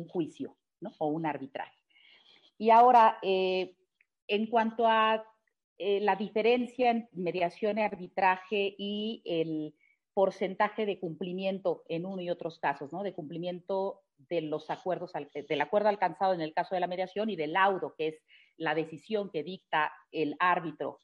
[0.09, 0.91] juicio ¿no?
[0.99, 1.79] o un arbitraje.
[2.59, 3.77] Y ahora, eh,
[4.27, 5.25] en cuanto a
[5.79, 9.75] eh, la diferencia en mediación y arbitraje y el
[10.13, 13.05] porcentaje de cumplimiento en uno y otros casos, ¿no?
[13.05, 15.13] de cumplimiento de los acuerdos,
[15.49, 18.23] del acuerdo alcanzado en el caso de la mediación y del laudo, que es
[18.59, 21.01] la decisión que dicta el árbitro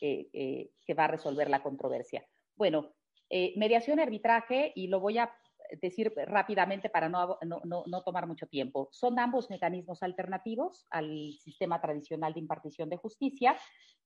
[0.00, 2.26] que va a resolver la controversia.
[2.56, 2.92] Bueno,
[3.34, 5.32] eh, mediación arbitraje, y lo voy a
[5.80, 12.34] decir rápidamente para no, no, tomar mucho tiempo, son ambos mecanismos alternativos al sistema tradicional
[12.34, 13.56] de impartición de justicia,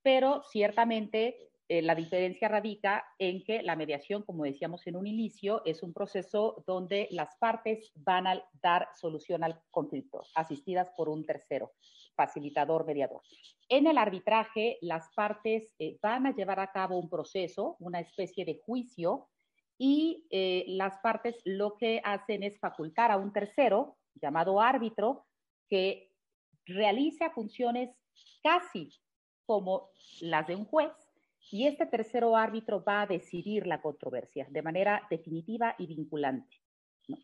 [0.00, 5.60] pero ciertamente eh, la diferencia radica en que la mediación, como decíamos en un inicio,
[5.64, 11.26] es un proceso donde las partes van a dar solución al conflicto, asistidas por un
[11.26, 11.72] tercero,
[12.16, 13.22] facilitador, mediador.
[13.68, 18.44] En el arbitraje, las partes eh, van a llevar a cabo un proceso, una especie
[18.44, 19.28] de juicio,
[19.78, 25.26] y eh, las partes lo que hacen es facultar a un tercero, llamado árbitro,
[25.68, 26.10] que
[26.64, 27.90] realiza funciones
[28.42, 28.90] casi
[29.44, 29.90] como
[30.20, 30.92] las de un juez,
[31.50, 36.60] y este tercero árbitro va a decidir la controversia de manera definitiva y vinculante,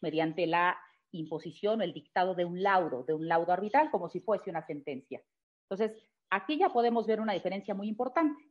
[0.00, 0.78] mediante la
[1.12, 4.62] imposición o el dictado de un laudo, de un laudo arbitral, como si fuese una
[4.62, 5.22] sentencia.
[5.68, 5.96] Entonces,
[6.30, 8.42] aquí ya podemos ver una diferencia muy importante.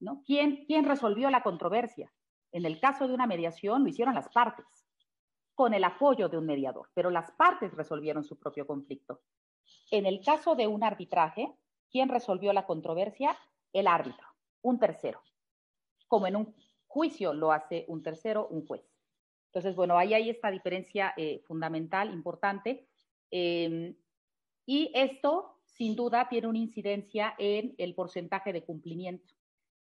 [0.00, 0.22] ¿no?
[0.26, 2.12] ¿Quién, ¿Quién resolvió la controversia?
[2.50, 4.66] En el caso de una mediación lo hicieron las partes,
[5.54, 9.22] con el apoyo de un mediador, pero las partes resolvieron su propio conflicto.
[9.90, 11.54] En el caso de un arbitraje,
[11.90, 13.36] ¿quién resolvió la controversia?
[13.72, 14.26] El árbitro,
[14.62, 15.22] un tercero.
[16.08, 16.54] Como en un
[16.86, 18.91] juicio lo hace un tercero, un juez.
[19.52, 22.88] Entonces, bueno, ahí hay esta diferencia eh, fundamental, importante.
[23.30, 23.94] Em,
[24.64, 29.34] y esto, sin duda, tiene una incidencia en el porcentaje de cumplimiento.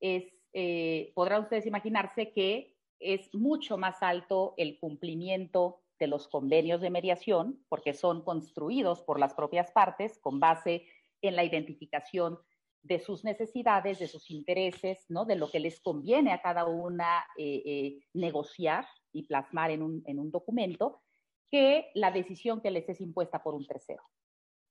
[0.01, 0.25] Es,
[0.55, 6.89] eh, podrán ustedes imaginarse que es mucho más alto el cumplimiento de los convenios de
[6.89, 10.87] mediación, porque son construidos por las propias partes con base
[11.21, 12.39] en la identificación
[12.81, 15.27] de sus necesidades, de sus intereses, ¿no?
[15.27, 20.19] de lo que les conviene a cada una eh, negociar y plasmar en un, en
[20.19, 21.03] un documento
[21.51, 24.03] que la decisión que les es impuesta por un tercero.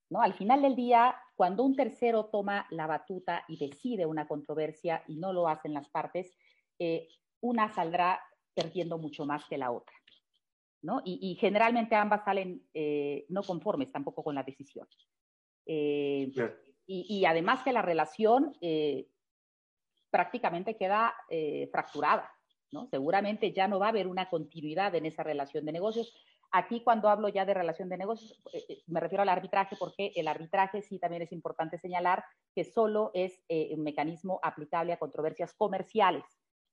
[0.10, 0.22] ¿no?
[0.22, 5.16] Al final del día, cuando un tercero toma la batuta y decide una controversia y
[5.16, 6.36] no lo hacen las partes,
[6.80, 7.08] eh,
[7.40, 8.20] una saldrá
[8.54, 9.96] perdiendo mucho más que la otra.
[10.82, 11.02] ¿no?
[11.06, 14.88] Y, generalmente ambas salen eh, no conformes tampoco con la decisión.
[15.68, 16.32] Eh,
[16.88, 18.58] y, y, además que la relación
[20.10, 21.14] prácticamente queda
[21.72, 22.30] fracturada.
[22.90, 26.14] Seguramente ya no va a haber una continuidad en esa relación de negocios.
[26.52, 30.14] Aquí cuando hablo ya de relación de negocios, eh, eh, me refiero al arbitraje porque
[30.16, 32.24] el arbitraje sí también es importante señalar
[32.56, 36.24] que solo es eh, un mecanismo aplicable a controversias comerciales.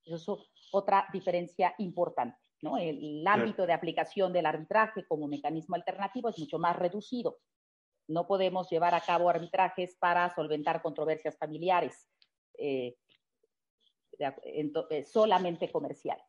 [0.04, 2.38] Eso es otra diferencia importante.
[2.62, 2.78] ¿no?
[2.78, 7.38] El, ámbito de aplicación del arbitraje como mecanismo alternativo es mucho más reducido.
[8.08, 12.08] No podemos llevar a cabo arbitrajes para solventar controversias familiares.
[12.58, 12.96] Eh,
[15.04, 16.24] solamente comerciales.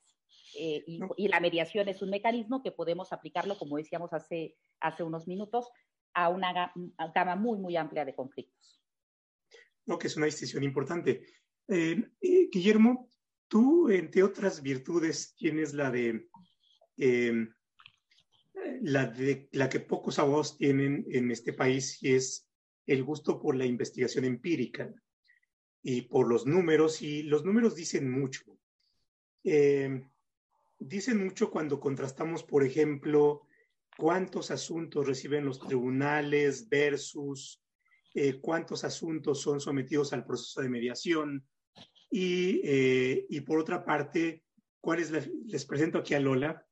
[0.57, 0.83] Eh,
[1.17, 5.69] y, la mediación es un mecanismo que podemos aplicarlo, como decíamos hace, hace unos minutos,
[6.13, 6.73] a una
[7.13, 8.81] gama muy, muy amplia de conflictos.
[9.85, 11.21] No, que es una distinción importante.
[11.67, 12.11] Eh,
[12.51, 13.09] Guillermo,
[13.47, 16.27] tú, entre otras virtudes, tienes la de,
[16.97, 17.53] em,
[18.81, 22.49] la de la que pocos abogados tienen en este país y es
[22.85, 24.91] el gusto por la investigación empírica
[25.91, 28.43] y por los números, y los números dicen mucho.
[29.43, 30.03] Eh,
[30.77, 33.47] dicen mucho cuando contrastamos, por ejemplo,
[33.97, 37.63] cuántos asuntos reciben los tribunales versus
[38.13, 41.47] eh, cuántos asuntos son sometidos al proceso de mediación.
[42.11, 44.43] Y, eh, y por otra parte,
[44.79, 45.03] cuál
[45.47, 46.67] les presento aquí a Lola,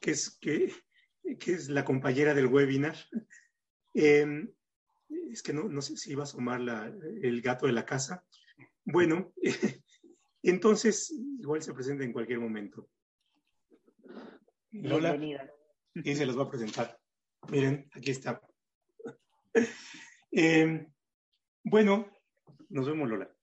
[0.00, 0.72] que es, que,
[1.38, 2.96] que es la compañera del webinar.
[3.94, 6.92] es que no, no, sé si iba a asomar la,
[7.22, 8.24] el gato de la casa.
[8.86, 9.32] Bueno,
[10.42, 12.88] entonces igual se presenta en cualquier momento.
[14.70, 15.18] Lola,
[15.94, 16.98] y se los va a presentar.
[17.50, 18.40] Miren, aquí está.
[20.38, 20.86] Em,
[21.64, 22.12] bueno,
[22.68, 23.34] nos vemos, Lola.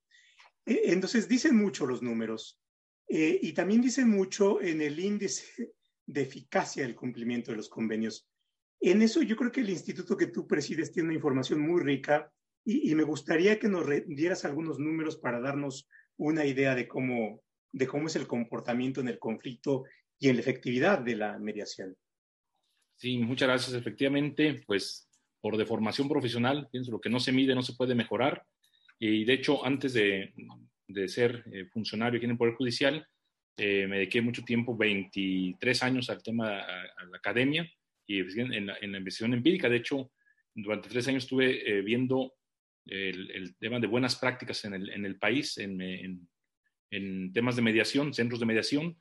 [0.63, 2.61] Eh, entonces, dicen mucho los números
[3.07, 5.73] eh, y también dicen mucho en el índice
[6.05, 8.29] de eficacia del cumplimiento de los convenios.
[8.79, 12.31] En eso yo creo que el instituto que tú presides tiene una información muy rica
[12.65, 17.41] Y, me gustaría que nos dieras algunos números para darnos una idea de cómo,
[17.71, 19.83] de cómo es el comportamiento en el conflicto
[20.17, 21.95] y en la efectividad de la mediación.
[22.95, 23.75] Sí, muchas gracias.
[23.75, 25.09] Efectivamente, pues
[25.41, 28.45] por deformación profesional, pienso lo que no se mide no se puede mejorar.
[28.97, 30.33] Y de hecho, antes de,
[30.87, 33.05] de ser eh, funcionario aquí en el Poder Judicial,
[33.57, 37.69] eh, me dediqué mucho tiempo, 23 años al tema, a, la academia
[38.07, 39.69] y en la, en la, investigación empírica.
[39.69, 40.11] De hecho,
[40.55, 42.33] durante tres años estuve eh, viendo
[42.85, 46.27] el, tema de buenas prácticas en el, país, en,
[47.33, 48.97] temas de mediación, centros de mediación,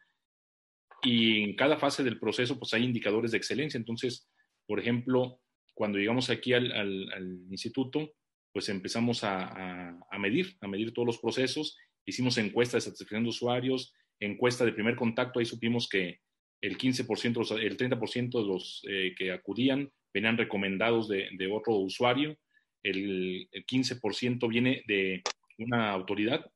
[1.02, 3.76] y en cada fase del proceso pues hay indicadores de excelencia.
[3.76, 4.30] Entonces,
[4.66, 5.40] por ejemplo,
[5.74, 8.14] cuando llegamos aquí al, instituto,
[8.52, 11.76] pues empezamos a, medir, a medir todos los procesos,
[12.06, 16.20] hicimos encuestas de satisfacción de usuarios, encuesta de primer contacto, ahí supimos que
[16.60, 22.36] el 15%, el 30% de los eh, que acudían venían recomendados de otro usuario,
[22.82, 25.22] el, el, 15% viene de
[25.58, 26.50] una autoridad,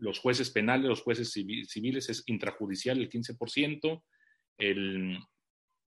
[0.00, 4.02] los jueces penales, los jueces civiles es intrajudicial el 15%,
[4.58, 5.18] el,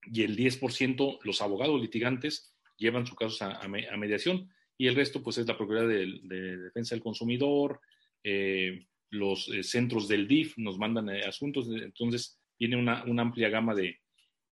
[0.03, 5.39] y el 10% los abogados litigantes llevan sus casos a, mediación y el resto pues
[5.39, 7.81] es la Procuraduría de, de Defensa del Consumidor,
[8.23, 13.49] eh, los eh, centros del DIF nos mandan eh, asuntos, entonces tiene una, una amplia
[13.49, 13.99] gama de...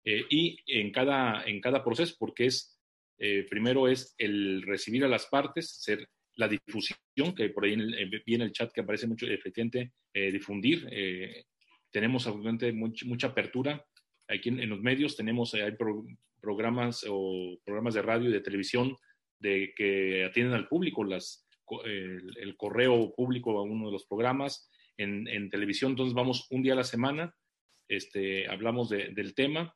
[0.08, 2.75] Y en cada, en cada proceso, porque es,
[3.50, 6.98] primero es el recibir a las partes, ser la difusión,
[7.36, 10.88] que por ahí en el, viene el chat que aparece mucho, efectivamente, difundir.
[11.92, 13.86] tenemos obviamente mucha, mucha apertura
[14.28, 15.76] aquí en, los medios, tenemos hay
[16.42, 18.96] programas o programas de radio y de televisión
[19.40, 21.48] de, que atienden al público, las,
[21.86, 26.74] el, correo público a uno de los programas, en, en, televisión, entonces vamos un día
[26.74, 27.36] a la semana,
[27.90, 29.76] este, hablamos de, del tema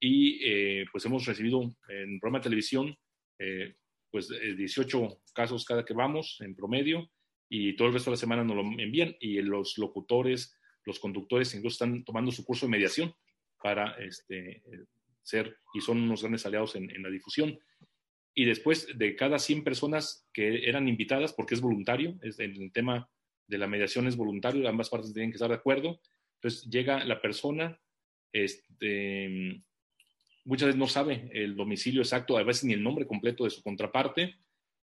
[0.00, 2.96] y eh, pues hemos recibido en programa de televisión
[3.38, 3.74] eh,
[4.10, 7.10] pues 18 eh, casos cada que vamos en promedio
[7.48, 11.54] y todo el resto de la semana nos lo envían y los locutores, los conductores
[11.54, 13.14] incluso están tomando su curso de mediación
[13.62, 14.62] para este,
[15.22, 17.58] ser y son unos grandes aliados en, en la difusión.
[18.34, 23.10] Y después de cada 100 personas que eran invitadas, porque es voluntario, es el tema
[23.48, 26.00] de la mediación es voluntario, ambas partes tienen que estar de acuerdo,
[26.34, 27.80] entonces llega la persona,
[28.32, 29.62] este,
[30.48, 33.62] muchas veces no sabe el domicilio exacto, a veces ni el nombre completo de su
[33.62, 34.36] contraparte,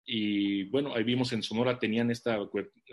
[0.06, 2.38] y bueno, ahí vimos en Sonora tenían esta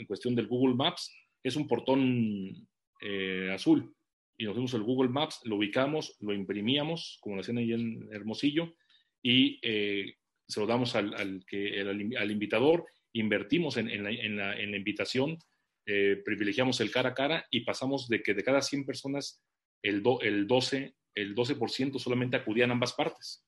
[0.08, 2.68] cuestión del Google Maps, es un portón
[3.02, 3.94] eh, azul,
[4.40, 8.10] y nos fuimos el Google Maps, lo ubicamos, lo imprimíamos, como lo hacían ahí en
[8.12, 8.74] Hermosillo,
[9.22, 10.16] y eh,
[10.48, 15.38] se lo damos al, al, invitador, invertimos en, en la, invitación,
[15.86, 19.44] eh, privilegiamos el cara a cara y pasamos de que de cada 100 personas
[19.84, 21.58] el, do, el 12%, el 12
[21.98, 23.44] solamente acudían ambas partes.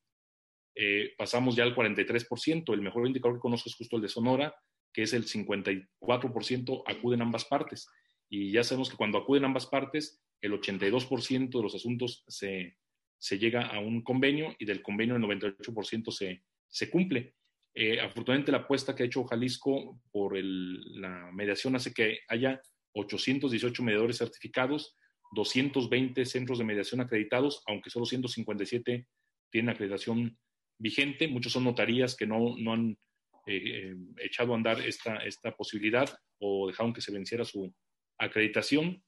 [0.76, 4.56] Eh, pasamos ya al 43%, el mejor indicador que conozco es justo el de Sonora,
[4.92, 7.88] que es el 54% acuden ambas partes.
[8.28, 12.78] Y ya sabemos que cuando acuden ambas partes, el 82% de los asuntos se,
[13.20, 17.36] se llega a un convenio y del convenio el 98% se, se cumple.
[17.76, 22.60] Eh, afortunadamente la apuesta que ha hecho Jalisco por la mediación hace que haya
[22.94, 24.98] 818 mediadores certificados,
[25.32, 29.08] 220 centros de mediación acreditados, aunque solo 157
[29.52, 30.38] tienen acreditación
[30.78, 31.28] vigente.
[31.28, 32.98] Muchos son notarías que no, no han
[33.46, 36.10] eh, eh, echado a andar esta, esta posibilidad
[36.40, 37.74] o dejaron que se venciera su
[38.18, 39.04] acreditación.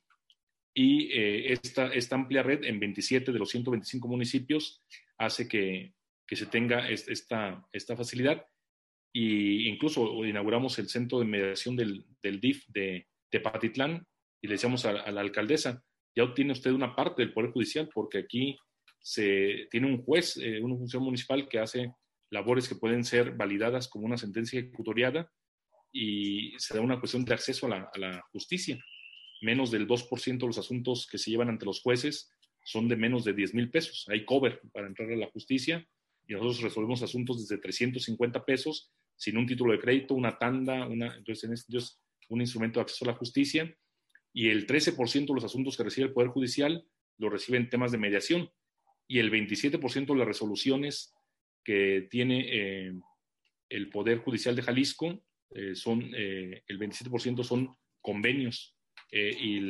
[0.74, 4.84] Y eh, esta, esta amplia red en 27 de los 125 municipios
[5.18, 5.94] hace que,
[6.28, 8.46] que se tenga esta, esta facilidad.
[9.14, 14.08] Y incluso inauguramos el centro de mediación del, del DIF de Tepatitlán
[14.42, 15.84] y le decíamos a, a, la alcaldesa,
[16.16, 18.57] ya obtiene usted una parte del Poder Judicial porque aquí
[18.99, 21.93] se tiene un juez, eh, una función municipal que hace
[22.30, 25.32] labores que pueden ser validadas como una sentencia ejecutoriada
[25.91, 28.78] y se da una cuestión de acceso a la, a la justicia.
[29.41, 32.32] Menos del 2% de los asuntos que se llevan ante los jueces
[32.64, 34.05] son de menos de 10 mil pesos.
[34.09, 35.86] Hay cover para entrar a la justicia
[36.28, 41.16] y nosotros resolvemos asuntos desde 350 pesos sin un título de crédito, una tanda, una,
[41.16, 41.99] entonces en este es
[42.30, 43.76] un instrumento de acceso a la justicia
[44.34, 46.86] y el 13% de los asuntos que recibe el Poder Judicial
[47.18, 48.50] lo reciben temas de mediación
[49.08, 51.14] y el 27% de las resoluciones
[51.64, 52.94] que tiene eh,
[53.70, 58.76] el Poder Judicial de Jalisco eh, son, eh, el 27% son convenios
[59.12, 59.62] y,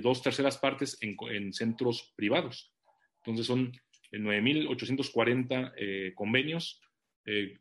[0.00, 2.72] dos terceras partes en, en centros privados.
[3.18, 3.72] Entonces son
[4.12, 6.80] 9.840 eh, convenios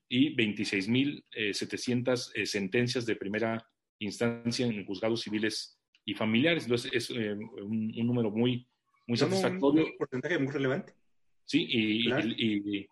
[0.08, 3.68] y 26.700 eh, sentencias de primera
[4.00, 6.64] instancia en juzgados civiles y familiares.
[6.64, 8.68] Entonces, es eh, un, un, número muy,
[9.08, 9.86] muy satisfactorio.
[9.86, 10.94] Un porcentaje muy relevante.
[11.46, 12.28] Sí, y, claro.
[12.28, 12.90] y, y,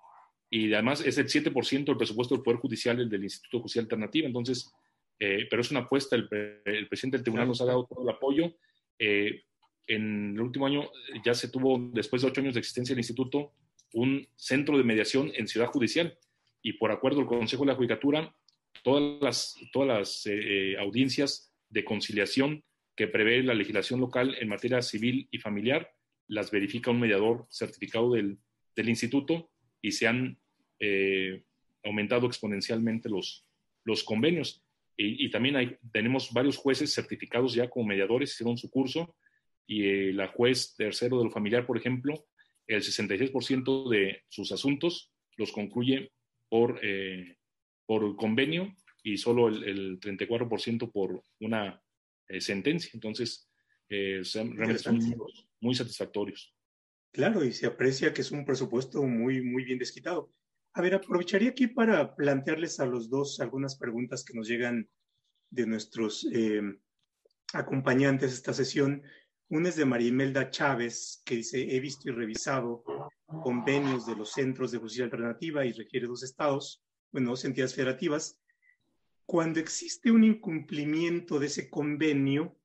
[0.50, 4.28] y además es el 7% del presupuesto del Poder Judicial del Instituto Judicial Alternativa.
[4.28, 4.72] Entonces,
[5.20, 8.54] eh, pero es una apuesta, el, presidente del tribunal nos ha dado todo el apoyo.
[9.00, 9.44] Eh,
[9.88, 10.90] en el último año
[11.24, 13.54] ya se tuvo, después de ocho años de existencia del instituto,
[13.94, 16.18] un centro de mediación en Ciudad Judicial
[16.62, 18.36] y por acuerdo del Consejo de la Judicatura,
[18.84, 22.64] todas las, todas las eh, audiencias de conciliación
[22.96, 25.92] que prevé la legislación local en materia civil y familiar
[26.28, 28.38] las verifica un mediador certificado del,
[28.76, 29.50] del instituto
[29.82, 30.38] y se han
[30.80, 31.44] eh,
[31.84, 33.46] aumentado exponencialmente los,
[33.84, 34.64] los convenios.
[34.96, 39.16] Y, también hay, tenemos varios jueces certificados ya como mediadores, hicieron su curso,
[39.66, 42.28] y eh, la juez tercero de lo familiar, por ejemplo,
[42.68, 46.12] el 66% de sus asuntos los concluye
[46.48, 47.38] por, eh,
[47.86, 51.82] por convenio y solo el, 34% por una
[52.40, 52.92] sentencia.
[52.94, 53.50] Entonces,
[53.90, 55.00] realmente son
[55.60, 56.56] muy satisfactorios.
[57.12, 60.34] Claro, y se aprecia que es un presupuesto muy, muy bien desquitado.
[60.74, 64.90] A ver, aprovecharía aquí para plantearles a los dos algunas preguntas que nos llegan
[65.52, 66.64] de nuestros eh,
[67.54, 69.04] acompañantes a esta sesión.
[69.50, 72.84] Una es de Marimelda Chávez, que dice, he visto y revisado
[73.44, 78.42] convenios de los centros de justicia alternativa y requiere dos estados, bueno, dos entidades federativas.
[79.26, 82.58] Cuando existe un incumplimiento de ese convenio,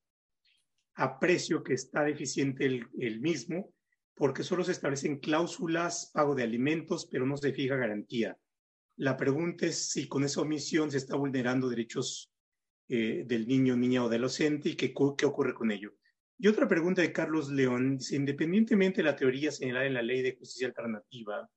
[0.95, 3.73] aprecio que está deficiente el, mismo,
[4.15, 8.37] porque solo se establecen cláusulas, pago de alimentos, pero no se fija garantía.
[8.97, 12.33] La pregunta es si con esa omisión se está vulnerando derechos
[12.89, 15.95] eh, del niño, niña o adolescente y qué, qué ocurre con ello.
[16.39, 20.23] Y otra pregunta de Carlos León, dice, independientemente de la teoría señalada en la ley
[20.23, 21.49] de justicia alternativa,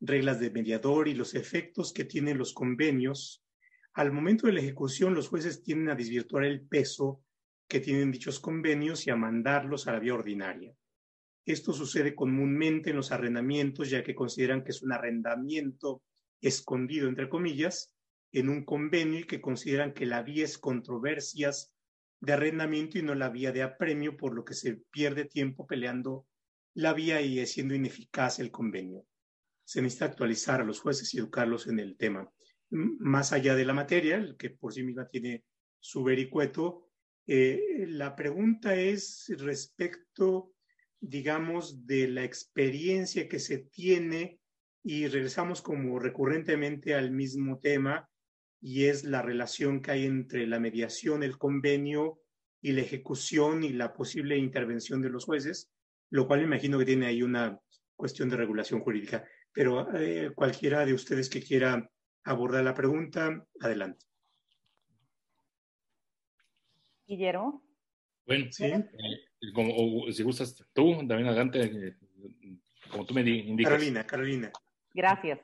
[0.00, 3.42] reglas de mediador y los efectos que tienen los convenios,
[3.94, 7.22] al momento de la ejecución los jueces tienden a desvirtuar el peso
[7.68, 10.74] que tienen dichos convenios y a mandarlos a la vía ordinaria.
[11.46, 16.02] Esto sucede comúnmente en los arrendamientos, ya que consideran que es un arrendamiento
[16.40, 17.94] escondido, entre comillas,
[18.32, 21.72] en un convenio y que consideran que la vía es controversias
[22.20, 26.26] de arrendamiento y no la vía de apremio, por lo que se pierde tiempo peleando
[26.74, 29.06] la vía y siendo ineficaz el convenio.
[29.66, 32.30] Se necesita actualizar a los jueces y educarlos en el tema.
[32.70, 35.44] Más allá de la materia, que por sí misma tiene
[35.80, 36.88] su vericueto,
[37.26, 40.52] eh, la pregunta es respecto,
[41.00, 44.38] digamos, de la experiencia que se tiene
[44.84, 48.08] y regresamos como recurrentemente al mismo tema
[48.60, 52.20] y es la relación que hay entre la mediación, el convenio
[52.62, 55.72] y la ejecución y la posible intervención de los jueces,
[56.10, 57.60] lo cual imagino que tiene ahí una
[57.96, 59.24] cuestión de regulación jurídica.
[59.56, 61.90] Pero eh, cualquiera de ustedes que quiera
[62.24, 64.04] abordar la pregunta, adelante.
[67.06, 67.62] Guillermo.
[68.26, 68.64] Bueno, ¿Sí?
[68.64, 71.94] Eh, como, si gustas tú, también adelante, eh,
[72.90, 73.72] como tú me indicas.
[73.72, 74.52] Carolina, Carolina.
[74.92, 75.40] Gracias.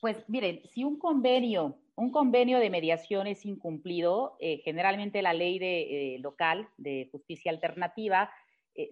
[0.00, 5.58] Pues miren, si un convenio, un convenio de mediación es incumplido, eh, generalmente la ley
[5.58, 8.30] de, local de justicia alternativa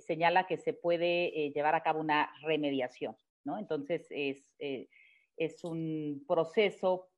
[0.07, 3.59] señala que se puede llevar a cabo una remediación, ¿no?
[3.59, 4.55] Entonces es,
[5.37, 7.09] es un proceso,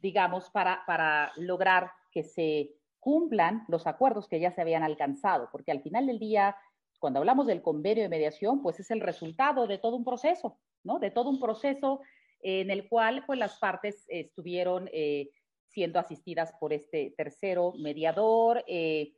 [0.00, 2.74] digamos, para, para lograr que se
[3.04, 6.56] cumplan los acuerdos que ya se habían alcanzado, porque al final del día,
[6.98, 10.98] cuando hablamos del convenio de mediación, pues es el resultado de todo un proceso, ¿no?
[10.98, 12.00] De todo un proceso
[12.40, 15.30] en el cual pues las partes estuvieron eh,
[15.66, 19.12] siendo asistidas por este tercero mediador, eh,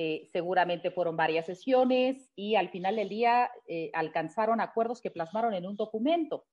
[0.00, 3.50] eh, seguramente fueron varias sesiones y al final del día
[3.92, 6.46] alcanzaron acuerdos que plasmaron en un documento,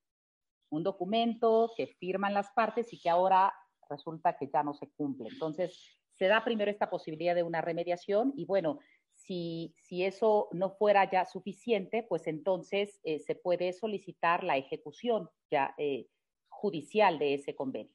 [0.71, 3.53] un documento que firman las partes y que ahora
[3.87, 5.29] resulta que ya no se cumple.
[5.29, 8.79] Entonces, se da primero esta posibilidad de una remediación y bueno,
[9.13, 15.29] si, si eso no fuera ya suficiente, pues entonces eh, se puede solicitar la ejecución
[15.49, 16.07] ya eh,
[16.49, 17.93] judicial de ese convenio,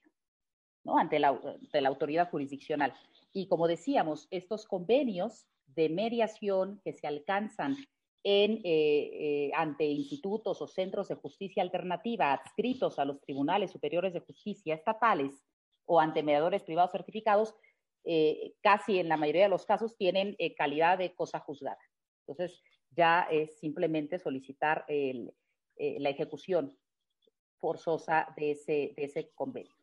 [0.85, 1.39] Ante la,
[1.87, 2.95] autoridad jurisdiccional.
[3.33, 7.77] Y como decíamos, estos convenios de mediación que se alcanzan
[8.23, 14.21] en, eh, ante institutos o centros de justicia alternativa adscritos a los tribunales superiores de
[14.21, 15.45] justicia estatales
[15.87, 17.55] o ante mediadores privados certificados,
[18.05, 21.79] eh, casi en la mayoría de los casos tienen eh, calidad de cosa juzgada.
[22.21, 25.27] Entonces, ya es simplemente solicitar eh,
[25.77, 26.77] la ejecución
[27.59, 28.53] forzosa de
[28.97, 29.80] ese convenio.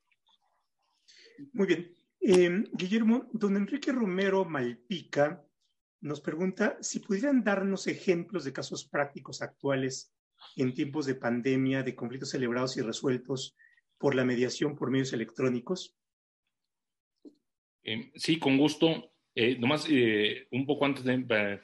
[1.54, 1.96] Muy bien.
[2.20, 5.44] Em, Guillermo, don Enrique Romero Malpica
[6.02, 10.14] nos pregunta si pudieran darnos ejemplos de casos prácticos actuales
[10.56, 13.56] en tiempos de pandemia, de conflictos celebrados y resueltos
[13.98, 15.96] por la mediación por medios electrónicos.
[17.84, 19.12] Eh, sí, con gusto.
[19.34, 21.04] Eh, nomás eh, un poco antes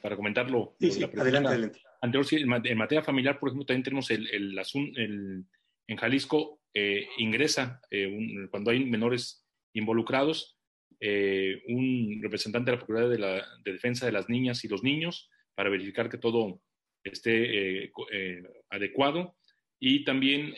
[0.00, 0.76] para, comentarlo.
[0.80, 1.82] Sí, sí, adelante, adelante.
[2.00, 5.44] Anterior, en materia familiar, por ejemplo, también tenemos el, el,
[5.86, 6.60] en Jalisco
[7.18, 7.80] ingresa
[8.50, 9.43] cuando hay menores
[9.74, 10.58] involucrados
[11.68, 15.28] un representante de la Procuraduría de, la, de Defensa de las Niñas y los Niños
[15.54, 16.62] para verificar que todo
[17.02, 17.92] esté
[18.70, 19.36] adecuado.
[19.78, 20.54] Y también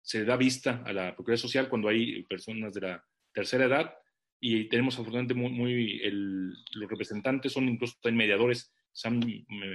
[0.00, 3.94] se da vista a la Procuraduría Social cuando hay personas de la tercera edad.
[4.38, 5.98] Y tenemos afortunadamente muy,
[6.74, 9.20] los representantes son incluso también mediadores, se han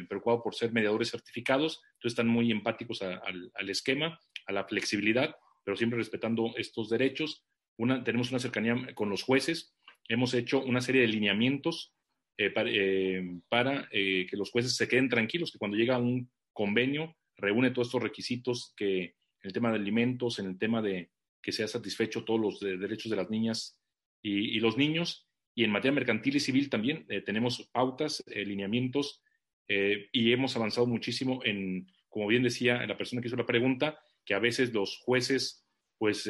[0.08, 5.76] preocupado por ser mediadores certificados, entonces están muy empáticos al, esquema, a la flexibilidad, pero
[5.76, 7.46] siempre respetando estos derechos.
[7.82, 9.74] Una, tenemos una cercanía con los jueces,
[10.08, 11.94] hemos hecho una serie de lineamientos
[12.38, 17.16] eh, eh, para, eh, que los jueces se queden tranquilos, que cuando llega un convenio
[17.38, 19.04] reúne todos estos requisitos que
[19.42, 21.10] en el tema de alimentos, en el tema de
[21.42, 23.80] que se ha satisfecho todos los derechos de las niñas
[24.22, 25.28] y, los niños.
[25.56, 29.22] Y en materia mercantil y civil también eh, tenemos pautas, eh, lineamientos
[29.68, 34.00] eh, y hemos avanzado muchísimo en, como bien decía la persona que hizo la pregunta,
[34.24, 35.66] que a veces los jueces
[35.98, 36.30] pues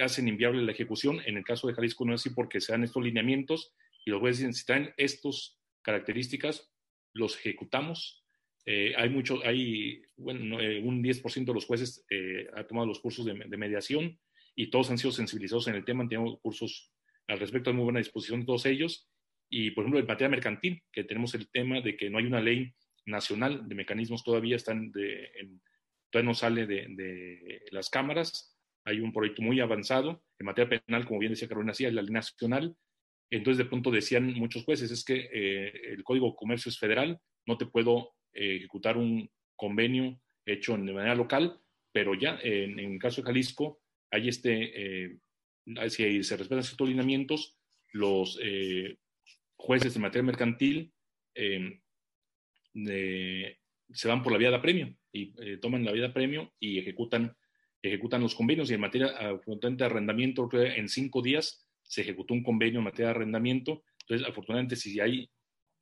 [0.00, 1.20] hacen inviable la ejecución.
[1.26, 3.74] En el caso de Jalisco no es así porque se dan estos lineamientos
[4.04, 6.70] y los jueces dicen, si están estas características,
[7.12, 8.24] los ejecutamos
[8.66, 13.00] eh, hay mucho, hay, bueno, eh, un 10% de los jueces eh, ha tomado los
[13.00, 14.18] cursos de, mediación
[14.54, 16.90] y todos han sido sensibilizados en el tema, han tenido cursos
[17.26, 19.10] al respecto, hay muy buena disposición de todos ellos.
[19.50, 22.40] Y, por ejemplo, en materia mercantil, que tenemos el tema de que no hay una
[22.40, 22.72] ley
[23.04, 25.30] nacional de mecanismos todavía, están de,
[26.10, 28.53] todavía no sale de, de, las cámaras,
[28.84, 30.22] hay un proyecto muy avanzado.
[30.38, 32.76] En materia penal, como bien decía Carolina, sí, hay la ley nacional.
[33.30, 35.28] Entonces, de pronto decían muchos jueces, es que
[35.92, 41.14] el Código de Comercio es federal, no te puedo ejecutar un convenio hecho de manera
[41.14, 41.58] local,
[41.92, 43.80] pero ya en, el caso de Jalisco
[44.10, 45.18] hay este, eh,
[45.88, 47.56] si se respetan ciertos lineamientos,
[47.92, 48.98] los eh,
[49.56, 50.92] jueces de materia mercantil
[51.34, 51.80] eh,
[52.74, 57.36] se van por la vía de premio y toman la vía de premio y ejecutan,
[57.88, 58.70] ejecutan los convenios.
[58.70, 63.10] Y en materia de arrendamiento, en cinco días se ejecutó un convenio en materia de
[63.12, 63.82] arrendamiento.
[64.00, 65.28] Entonces, afortunadamente, si hay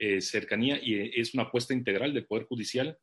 [0.05, 2.99] eh, cercanía y eh, es una apuesta integral del Poder Judicial.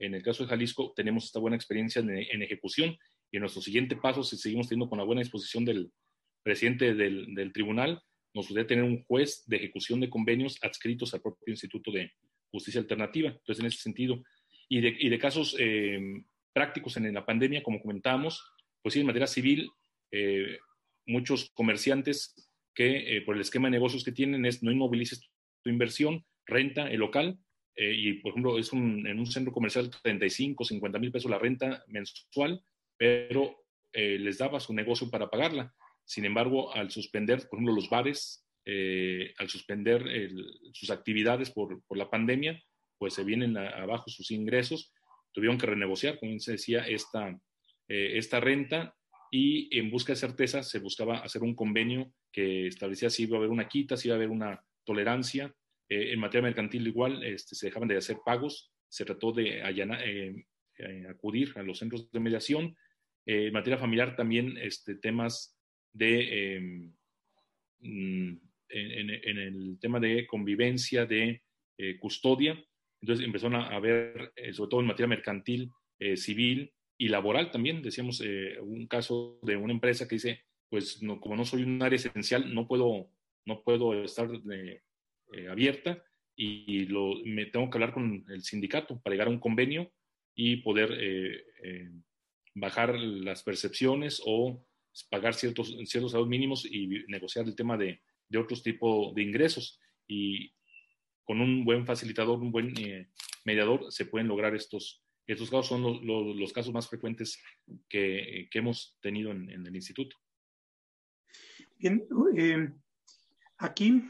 [0.00, 2.96] En el caso de Jalisco tenemos esta buena experiencia en, ejecución
[3.30, 5.92] y en nuestro siguiente paso, si seguimos teniendo con la buena disposición del
[6.42, 8.02] presidente del, tribunal,
[8.34, 12.10] nos gustaría tener un juez de ejecución de convenios adscritos al propio Instituto de
[12.50, 13.28] Justicia Alternativa.
[13.28, 14.20] Entonces, en ese sentido,
[14.68, 16.00] y de, casos eh,
[16.52, 18.44] prácticos en, la pandemia, como comentábamos,
[18.82, 19.70] pues sí, en materia civil,
[21.06, 22.34] muchos comerciantes
[22.74, 25.30] que por el esquema de negocios que tienen es no inmovilices
[25.62, 27.38] tu inversión, renta el local
[27.76, 31.38] eh, y, por ejemplo, es un, en un centro comercial 35, 50 mil pesos la
[31.38, 32.62] renta mensual,
[32.96, 35.74] pero eh, les daba su negocio para pagarla.
[36.04, 40.04] Sin embargo, al suspender, por ejemplo, los bares, eh, al suspender
[40.72, 42.62] sus actividades por, por, la pandemia,
[42.98, 44.92] pues se vienen abajo sus ingresos,
[45.32, 47.38] tuvieron que renegociar, como se decía, esta,
[47.88, 48.94] esta renta
[49.30, 53.38] y en busca de certeza se buscaba hacer un convenio que establecía si iba a
[53.38, 55.54] haber una quita, si iba a haber una tolerancia
[55.90, 60.46] eh, en materia mercantil igual este, se dejaban de hacer pagos, se trató de eh,
[60.78, 62.76] eh, acudir a los centros de mediación.
[63.26, 65.58] en materia familiar también este, temas
[65.92, 66.94] de, em,
[67.80, 71.42] mm, en, el tema de convivencia, de
[71.98, 72.62] custodia.
[73.00, 75.70] Entonces empezaron a, a ver, sobre todo en materia mercantil,
[76.16, 77.82] civil y laboral también.
[77.82, 78.22] Decíamos
[78.62, 82.54] un caso de una empresa que dice, pues no, como no soy un área esencial,
[82.54, 83.10] no puedo,
[83.44, 84.30] no puedo estar
[85.32, 86.02] eh, abierta
[86.36, 89.92] y lo, me tengo que hablar con el sindicato para llegar a un convenio
[90.34, 91.90] y poder eh, eh,
[92.54, 94.64] bajar las percepciones o
[95.08, 99.78] pagar ciertos, ciertos salarios mínimos y negociar el tema de, de otros tipos de ingresos.
[100.08, 100.52] Y
[101.24, 102.74] con un buen facilitador, un buen
[103.44, 105.68] mediador, se pueden lograr estos, estos casos.
[105.68, 106.02] Son los,
[106.36, 107.40] los, casos más frecuentes
[107.88, 110.16] que, que hemos tenido en, en, el instituto.
[111.78, 112.06] Bien,
[113.58, 114.02] aquí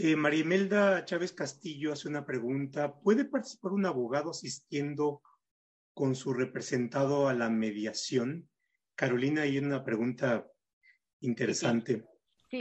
[0.00, 3.00] eh, Marimelda Chávez Castillo hace una pregunta.
[3.00, 5.22] ¿Puede participar un abogado asistiendo
[5.92, 8.48] con su representado a la mediación?
[8.94, 10.46] Carolina, hay una pregunta
[11.20, 11.96] interesante.
[11.96, 12.02] Sí,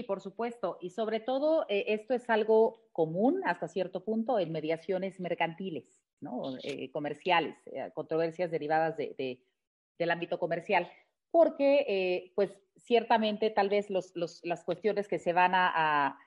[0.08, 0.78] por supuesto.
[0.82, 6.58] Y sobre todo, eh, esto es algo común hasta cierto punto en mediaciones mercantiles, ¿no?
[6.64, 7.56] Eh, comerciales,
[7.94, 9.40] controversias derivadas de,
[9.98, 10.90] del ámbito comercial.
[11.32, 16.18] Porque, pues, ciertamente, tal vez las cuestiones que se van a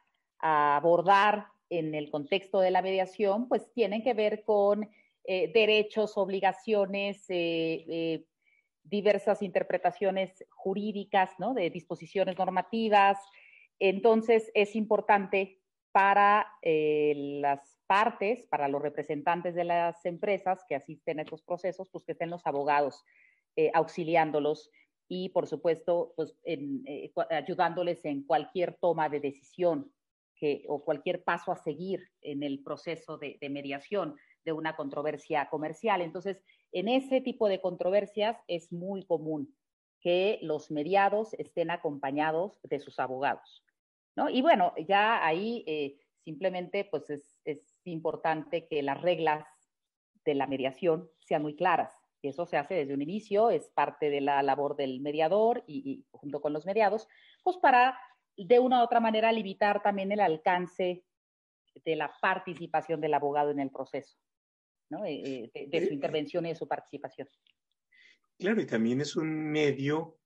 [0.40, 4.90] a abordar en el contexto de la mediación, pues tienen que ver con
[5.24, 8.24] eh, derechos, obligaciones, eh, eh,
[8.82, 11.54] diversas interpretaciones jurídicas, ¿no?
[11.54, 13.18] De disposiciones normativas.
[13.80, 15.60] Entonces, es importante
[15.90, 21.88] para eh, las partes, para los representantes de las empresas que asisten a estos procesos,
[21.90, 23.04] pues que estén los abogados
[23.56, 24.70] eh, auxiliándolos
[25.08, 29.92] y, por supuesto, pues eh, ayudándoles en cualquier toma de decisión
[30.68, 36.00] o cualquier paso a seguir en el proceso de mediación de una controversia comercial.
[36.00, 39.54] Entonces, en ese tipo de controversias es muy común
[40.00, 43.62] que los mediados estén acompañados de sus abogados.
[44.16, 44.28] ¿No?
[44.28, 47.36] Y bueno, ya ahí eh, simplemente pues es,
[47.84, 49.46] importante que las reglas
[50.24, 51.92] de la mediación sean muy claras.
[52.22, 56.40] Eso se hace desde un inicio, es parte de la labor del mediador y, junto
[56.42, 57.08] con los mediados,
[57.42, 57.98] pues para
[58.36, 61.04] de una u otra manera limitar también el alcance
[61.84, 64.18] de la participación del abogado en el proceso,
[64.90, 65.04] ¿no?
[65.06, 67.28] Eh, eh, de, su intervención y de su participación.
[68.38, 70.18] Claro, y también es un medio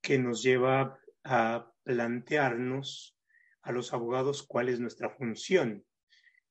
[0.00, 3.16] que nos lleva a plantearnos
[3.62, 5.84] a los abogados cuál es nuestra función.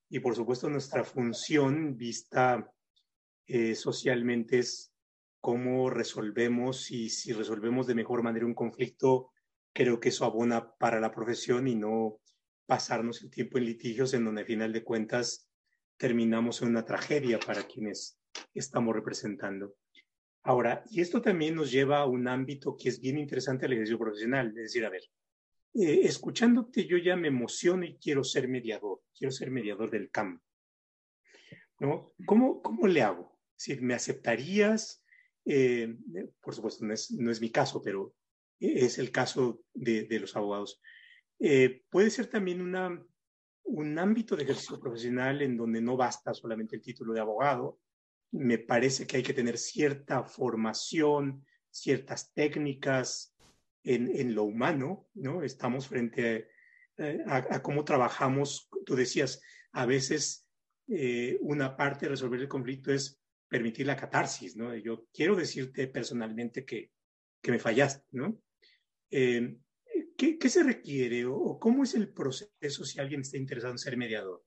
[0.09, 2.71] Y por supuesto nuestra función vista
[3.47, 4.93] eh, socialmente es
[5.39, 9.31] cómo resolvemos y si resolvemos de mejor manera un conflicto,
[9.73, 12.19] creo que eso abona para la profesión y no
[12.65, 15.49] pasarnos el tiempo en litigios en donde a final de cuentas
[15.97, 18.19] terminamos en una tragedia para quienes
[18.53, 19.75] estamos representando.
[20.43, 23.99] Ahora, y esto también nos lleva a un ámbito que es bien interesante el ejercicio
[23.99, 25.03] profesional, es decir, a ver,
[25.73, 30.43] eh, escuchándote yo ya me emociono y quiero ser mediador, quiero ser mediador del campo.
[31.79, 32.13] ¿no?
[32.25, 33.39] ¿Cómo, cómo le hago?
[33.55, 35.03] Si ¿me aceptarías?
[35.45, 35.95] Eh,
[36.41, 38.13] por supuesto, no es, no es, mi caso, pero
[38.59, 40.81] es el caso de, de los abogados.
[41.39, 43.03] Eh, puede ser también una,
[43.63, 47.79] un ámbito de ejercicio profesional en donde no basta solamente el título de abogado.
[48.31, 53.30] Me parece que hay que tener cierta formación, ciertas técnicas,
[53.83, 55.43] en, lo humano, ¿no?
[55.43, 56.49] Estamos frente
[56.97, 58.69] eh, a, cómo trabajamos.
[58.85, 60.47] Tú decías, a veces
[60.87, 64.75] eh, una parte de resolver el conflicto es permitir la catarsis, ¿no?
[64.75, 66.91] Yo quiero decirte personalmente que,
[67.41, 68.39] que me fallaste, ¿no?
[69.09, 69.57] Eh,
[70.17, 73.97] ¿qué, ¿qué, se requiere o, cómo es el proceso si alguien está interesado en ser
[73.97, 74.43] mediador?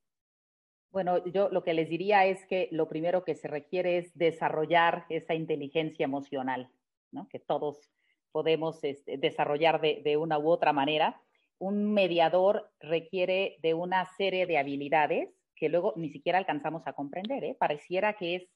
[0.90, 5.06] Bueno, yo lo que les diría es que lo primero que se requiere es desarrollar
[5.08, 6.70] esa inteligencia emocional,
[7.10, 7.28] ¿no?
[7.28, 7.90] Que todos
[8.34, 11.22] podemos este, desarrollar de, una u otra manera.
[11.60, 17.44] Un mediador requiere de una serie de habilidades que luego ni siquiera alcanzamos a comprender.
[17.44, 17.56] ¿eh?
[17.56, 18.48] Pareciera que es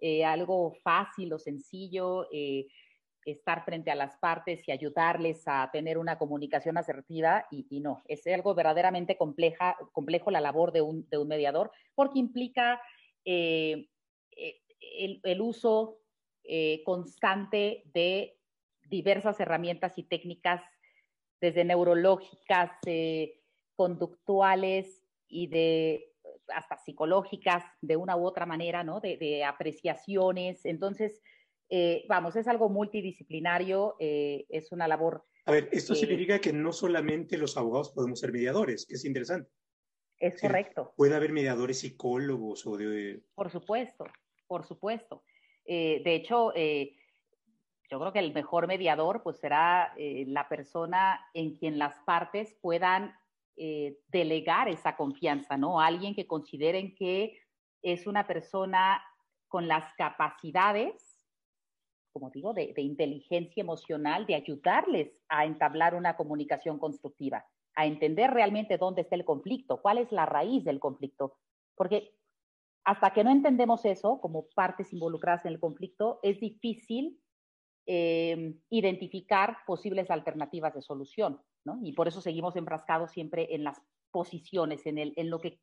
[0.00, 2.68] eh, algo fácil o sencillo eh,
[3.26, 8.26] estar frente a las partes y ayudarles a tener una comunicación asertiva y, no, es
[8.28, 12.80] algo verdaderamente compleja, complejo la labor de un, mediador porque implica
[13.22, 13.90] el,
[15.22, 15.98] el, uso
[16.84, 18.36] constante de
[18.88, 20.62] diversas herramientas y técnicas,
[21.40, 23.40] desde neurológicas, eh,
[23.74, 26.12] conductuales y de
[26.48, 29.00] hasta psicológicas, de una u otra manera, ¿no?
[29.00, 30.64] De, apreciaciones.
[30.64, 31.20] Entonces,
[31.68, 35.24] eh, vamos, es algo multidisciplinario, eh, es una labor.
[35.44, 39.50] A ver, esto significa que no solamente los abogados podemos ser mediadores, que es interesante.
[40.18, 40.94] Es correcto.
[40.96, 43.22] Puede haber mediadores psicólogos o de...
[43.34, 44.04] Por supuesto,
[44.46, 45.24] por supuesto.
[45.66, 46.52] de hecho,
[47.90, 52.56] yo creo que el mejor mediador pues será eh, la persona en quien las partes
[52.60, 53.14] puedan
[53.56, 55.80] eh, delegar esa confianza, ¿no?
[55.80, 57.38] Alguien que consideren que
[57.82, 59.02] es una persona
[59.48, 61.24] con las capacidades,
[62.12, 68.30] como digo, de, de inteligencia emocional, de ayudarles a entablar una comunicación constructiva, a entender
[68.30, 71.38] realmente dónde está el conflicto, cuál es la raíz del conflicto.
[71.76, 72.14] Porque
[72.84, 77.20] hasta que no entendemos eso como partes involucradas en el conflicto, es difícil
[77.88, 81.78] Em, identificar posibles alternativas de solución, ¿no?
[81.84, 83.80] Y por eso seguimos enfrascados siempre en las
[84.10, 85.60] posiciones, en, el, en lo que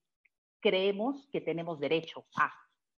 [0.62, 2.54] creemos que tenemos derecho a,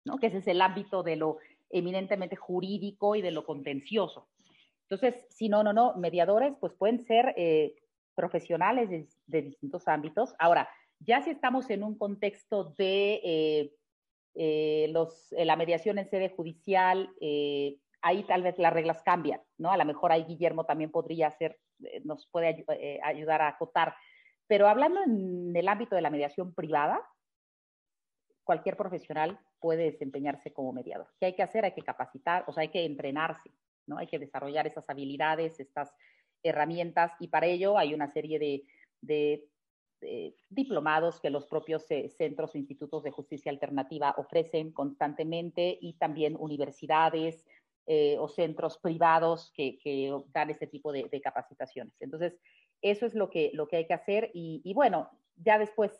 [0.05, 0.19] ¿no?
[0.19, 1.39] Que ese es el ámbito de lo
[1.71, 4.29] eminentemente jurídico y de lo contencioso.
[4.83, 7.73] Entonces, si no, no, no, mediadores, pues pueden ser eh,
[8.13, 8.91] profesionales
[9.25, 10.35] de, distintos ámbitos.
[10.37, 10.69] Ahora,
[10.99, 13.73] ya si estamos en un contexto de eh,
[14.35, 17.09] eh, los, la mediación en sede judicial,
[18.05, 19.71] ahí tal vez las reglas cambian, ¿no?
[19.71, 23.95] A lo mejor ahí Guillermo también podría ser, eh, nos puede eh, ayudar a acotar.
[24.45, 27.01] Pero hablando en el ámbito de la mediación privada,
[28.43, 31.07] cualquier profesional puede desempeñarse como mediador.
[31.19, 31.65] ¿Qué hay que hacer?
[31.65, 33.49] Hay que capacitar, o sea, hay que entrenarse,
[33.87, 33.97] ¿no?
[33.97, 35.91] Hay que desarrollar esas habilidades, estas
[36.43, 38.37] herramientas, y para ello hay una serie
[39.01, 39.49] de,
[40.49, 46.35] diplomados que los propios eh, centros o institutos de justicia alternativa ofrecen constantemente y también
[46.37, 47.43] universidades,
[47.87, 49.77] eh, o centros privados que,
[50.33, 51.93] dan ese tipo de, capacitaciones.
[51.99, 52.39] Entonces,
[52.81, 55.91] eso es lo que, lo que hay que hacer y, bueno, ya después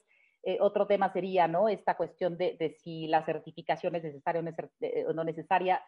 [0.43, 1.69] eh, otro tema sería, ¿no?
[1.69, 4.43] Esta cuestión de, si la certificación es necesaria
[5.07, 5.83] o no necesaria,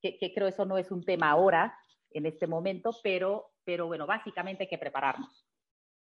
[0.00, 1.78] que, que, creo eso no es un tema ahora,
[2.14, 5.46] en este momento, pero, pero bueno, básicamente hay que prepararnos.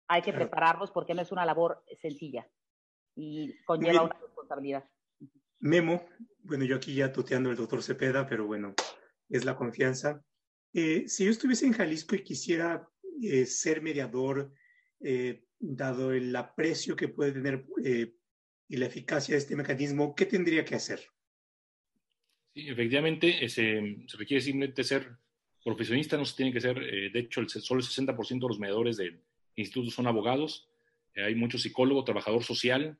[0.07, 2.45] Hay que prepararnos porque no es una labor sencilla
[3.15, 4.84] y conlleva una responsabilidad.
[5.59, 6.01] Memo,
[6.39, 8.73] bueno, yo aquí ya tuteando el doctor Cepeda, pero bueno,
[9.32, 10.23] es la confianza.
[10.73, 12.88] Eh, si yo estuviese en Jalisco y quisiera
[13.23, 14.53] eh, ser mediador,
[14.99, 17.65] eh, dado el aprecio que puede tener
[18.67, 21.01] y la eficacia de este mecanismo, ¿qué tendría que hacer?
[22.53, 25.17] Sí, efectivamente, se, se requiere simplemente ser
[25.63, 28.97] profesionista, no se tiene que ser, de hecho, el, solo el 60% de los mediadores
[28.97, 29.21] del
[29.55, 30.69] instituto son abogados,
[31.15, 32.97] hay muchos psicólogos, trabajador social,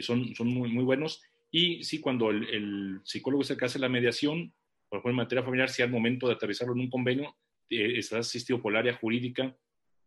[0.00, 1.22] son, son muy, muy buenos.
[1.50, 4.52] Y sí, cuando el, el, psicólogo es el que hace la mediación,
[4.88, 7.36] por ejemplo, en materia familiar, si al momento de aterrizarlo en un convenio,
[7.70, 9.56] eh, está asistido por el área jurídica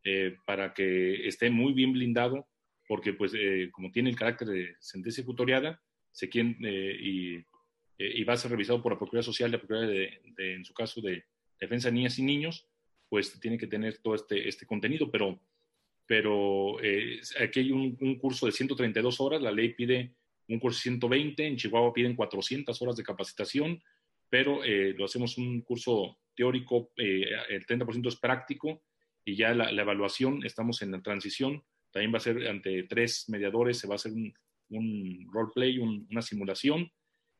[0.04, 2.48] eh, para que esté muy bien blindado,
[2.88, 6.56] porque pues eh, como tiene el carácter de sentencia ejecutoriada, se quiere,
[7.00, 7.44] y,
[7.98, 11.02] y, va a ser revisado por la Procuraduría Social, la Procuraduría de, en su caso
[11.02, 11.26] de
[11.60, 12.68] Defensa de Niñas y Niños,
[13.10, 15.40] pues tiene que tener todo este, este contenido, pero,
[16.06, 16.78] pero
[17.40, 20.16] aquí hay un, un curso de 132 horas, la ley pide
[20.48, 23.82] un curso de 120, en Chihuahua piden 400 horas de capacitación,
[24.30, 28.84] pero eh, lo hacemos un curso teórico, eh, el 30% es práctico
[29.26, 33.80] y ya la, evaluación, estamos en la transición, también va a ser ante tres mediadores,
[33.80, 34.34] se va a hacer un,
[34.70, 36.92] un roleplay, una simulación.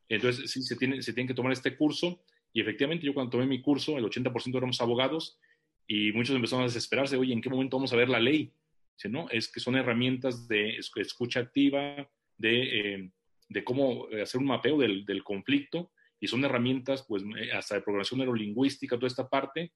[0.10, 2.24] Entonces, sí, se tiene, se tiene que tomar este curso
[2.54, 5.40] y efectivamente yo cuando tomé mi curso, el 80% éramos abogados
[5.88, 8.52] y muchos empezaron a desesperarse, oye, ¿en qué momento vamos a ver la ley?
[8.96, 13.12] Dice, no, es que son herramientas de escucha activa, de, eh,
[13.50, 17.82] de cómo hacer un mapeo del, del conflicto y son herramientas, pues, eh, hasta de
[17.82, 19.72] programación neurolingüística, toda esta parte,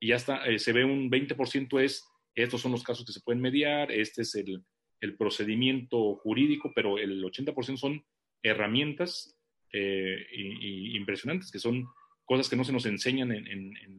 [0.00, 3.20] y ya está, eh, se ve un 20% es, estos son los casos que se
[3.20, 4.62] pueden mediar, este es el,
[5.00, 8.04] el procedimiento jurídico, pero el 80% son
[8.42, 9.36] herramientas
[9.72, 11.86] eh, y, impresionantes, que son
[12.24, 13.98] cosas que no se nos enseñan en, en, en,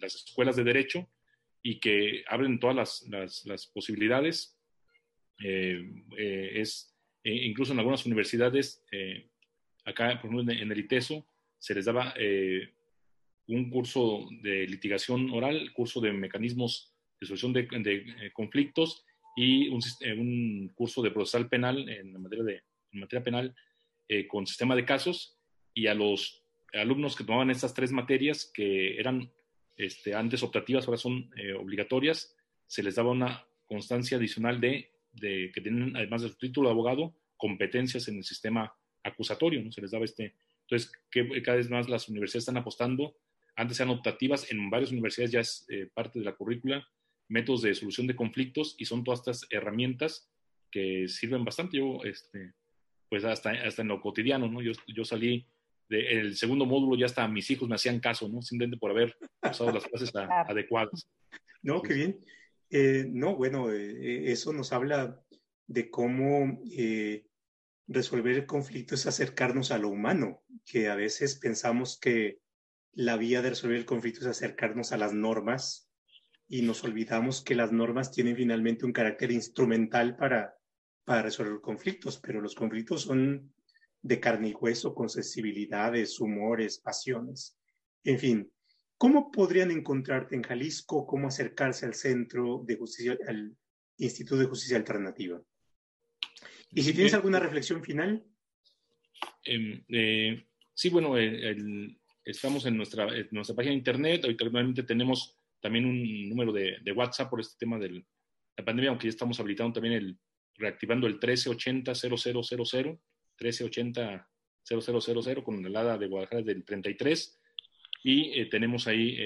[0.00, 1.10] las escuelas de derecho
[1.62, 4.58] y que abren todas las, las, las posibilidades.
[5.36, 8.82] es incluso en algunas universidades
[9.90, 11.26] acá, por ejemplo, en el ITESO,
[11.60, 12.72] se les daba eh,
[13.48, 19.04] un curso de litigación oral, curso de mecanismos de solución de, eh, conflictos
[19.36, 22.62] y un, eh, un, curso de procesal penal en materia, de,
[22.92, 23.54] materia penal
[24.28, 25.38] con sistema de casos.
[25.72, 29.30] Y a los alumnos que tomaban estas tres materias que eran
[29.76, 32.36] este, antes optativas, ahora son obligatorias,
[32.66, 36.72] se les daba una constancia adicional de, de, que tienen, además de su título de
[36.72, 39.72] abogado, competencias en el sistema acusatorio, ¿no?
[39.72, 40.34] Se les daba este...
[40.62, 43.16] Entonces, que cada vez más las universidades están apostando,
[43.56, 46.86] antes eran optativas, en varias universidades ya es eh, parte de la currícula,
[47.28, 50.30] métodos de solución de conflictos y son todas estas herramientas
[50.70, 51.78] que sirven bastante.
[51.78, 52.52] Yo, este,
[53.08, 54.62] pues hasta, hasta en lo cotidiano, ¿no?
[54.62, 55.46] Yo, yo salí
[55.88, 58.40] del segundo módulo, ya hasta mis hijos me hacían caso, ¿no?
[58.42, 61.08] Simplemente por haber usado las clases adecuadas.
[61.62, 62.20] No, qué bien.
[62.70, 65.20] Eh, no, bueno, eh, eso nos habla
[65.66, 66.60] de cómo
[67.90, 72.38] resolver el conflicto es acercarnos a lo humano, que a veces pensamos que
[72.92, 75.90] la vía de resolver el conflicto es acercarnos a las normas
[76.46, 80.54] y nos olvidamos que las normas tienen finalmente un carácter instrumental para,
[81.04, 83.52] para resolver conflictos, pero los conflictos son
[84.02, 87.58] de carne y hueso, con sensibilidades, humores, pasiones.
[88.04, 88.52] En fin,
[88.98, 91.06] ¿cómo podrían encontrarte en Jalisco?
[91.06, 93.56] ¿Cómo acercarse al Centro de Justicia, al
[93.98, 95.42] Instituto de Justicia Alternativa?
[96.72, 98.22] ¿Y si tienes alguna reflexión final?
[99.44, 101.56] Em, eh, sí, bueno, eh,
[102.24, 104.24] estamos en nuestra, nuestra página de internet.
[104.24, 108.04] Actualmente tenemos también un número de, WhatsApp por este tema de
[108.56, 110.16] la pandemia, aunque ya estamos habilitando también el,
[110.54, 113.00] reactivando el 1380-0000,
[113.38, 117.40] 1380-0000 con la helada de Guadalajara del 33.
[118.04, 119.18] Y eh, tenemos ahí,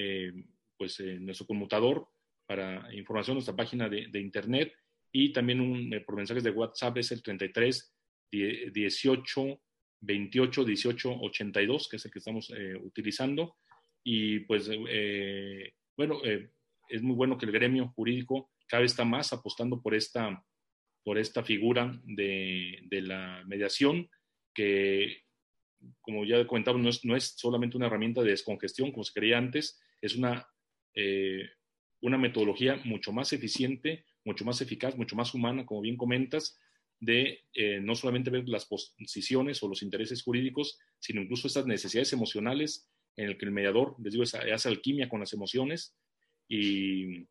[0.77, 2.07] pues, nuestro conmutador
[2.47, 4.73] para información, nuestra página de internet
[5.17, 7.95] y también un, eh, por mensajes de WhatsApp es el 33
[8.29, 9.61] 18
[10.01, 13.55] 28 18 82, que es el que estamos eh, utilizando.
[14.03, 19.31] Y pues, eh, bueno, es muy bueno que el gremio jurídico cada vez está más
[19.31, 20.43] apostando por esta,
[21.01, 24.09] por esta figura de, de la mediación,
[24.53, 25.21] que,
[26.01, 29.37] como ya comentaba, no es, no es solamente una herramienta de descongestión, como se creía
[29.37, 30.45] antes, es una,
[32.01, 36.59] una metodología mucho más eficiente, mucho más eficaz, mucho más humana, como bien comentas,
[36.99, 42.11] de eh, no solamente ver las posiciones o los intereses jurídicos, sino incluso estas necesidades
[42.13, 45.95] emocionales en el que el mediador, les digo, hace alquimia con las emociones
[46.47, 47.25] y,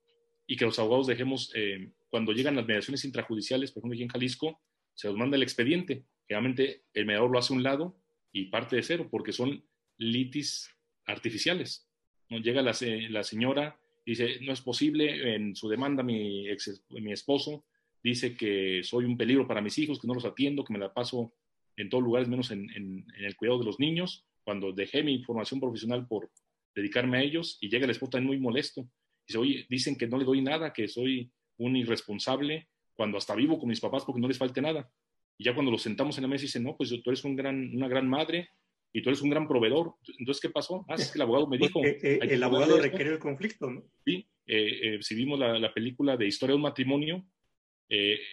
[0.57, 4.61] que los abogados dejemos, eh, cuando llegan las mediaciones intrajudiciales, por ejemplo, aquí en Jalisco,
[4.95, 6.05] se los manda el expediente.
[6.29, 7.99] Generalmente el mediador lo hace a un lado
[8.33, 9.65] y parte de cero, porque son
[9.99, 10.71] litis
[11.07, 11.89] artificiales.
[12.31, 12.39] ¿no?
[12.39, 16.47] Llega la señora, dice, no es posible, en su demanda mi,
[16.91, 17.65] mi esposo
[18.03, 20.93] dice que soy un peligro para mis hijos, que no los atiendo, que me la
[20.93, 21.33] paso
[21.77, 25.59] en todos lugares menos en, en, el cuidado de los niños, cuando dejé mi formación
[25.59, 26.31] profesional por
[26.75, 28.87] dedicarme a ellos y llega el esposo también muy molesto.
[29.27, 33.59] Dice, oye, dicen que no le doy nada, que soy un irresponsable, cuando hasta vivo
[33.59, 34.91] con mis papás porque no les falte nada.
[35.39, 37.89] Y ya cuando los sentamos en la mesa dice, no, pues tú eres un una
[37.89, 38.51] gran madre
[38.95, 39.97] y tú eres un gran proveedor.
[40.19, 40.87] Entonces, ¿qué pasó?
[40.89, 41.85] Ah, es que el abogado me dijo...
[41.85, 43.85] Eh, eh, el abogado requiere el conflicto, ¿no?
[44.07, 47.27] Sí, eh, si vimos la, la, película de Historia de un matrimonio,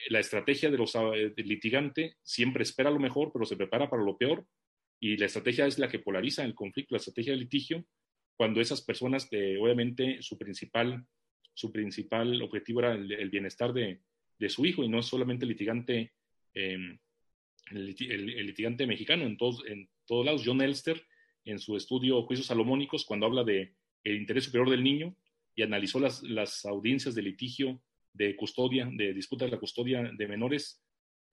[0.10, 4.18] la estrategia de los del litigante siempre espera lo mejor, pero se prepara para lo
[4.18, 4.46] peor.
[5.00, 7.86] Y la estrategia es la que polariza el conflicto, la estrategia del litigio,
[8.36, 11.06] cuando esas personas, obviamente, su principal,
[11.54, 14.00] su principal objetivo era el bienestar de,
[14.42, 16.14] de su hijo y no es solamente el litigante,
[16.56, 16.98] em,
[17.70, 17.86] el,
[18.46, 20.44] litigante mexicano en todos, en todos lados.
[20.46, 21.04] John Elster,
[21.46, 25.16] en su estudio Juicios Salomónicos, cuando habla de el interés superior del niño
[25.56, 27.82] y analizó las, las audiencias de litigio
[28.14, 30.84] de custodia, de disputa de la custodia de menores,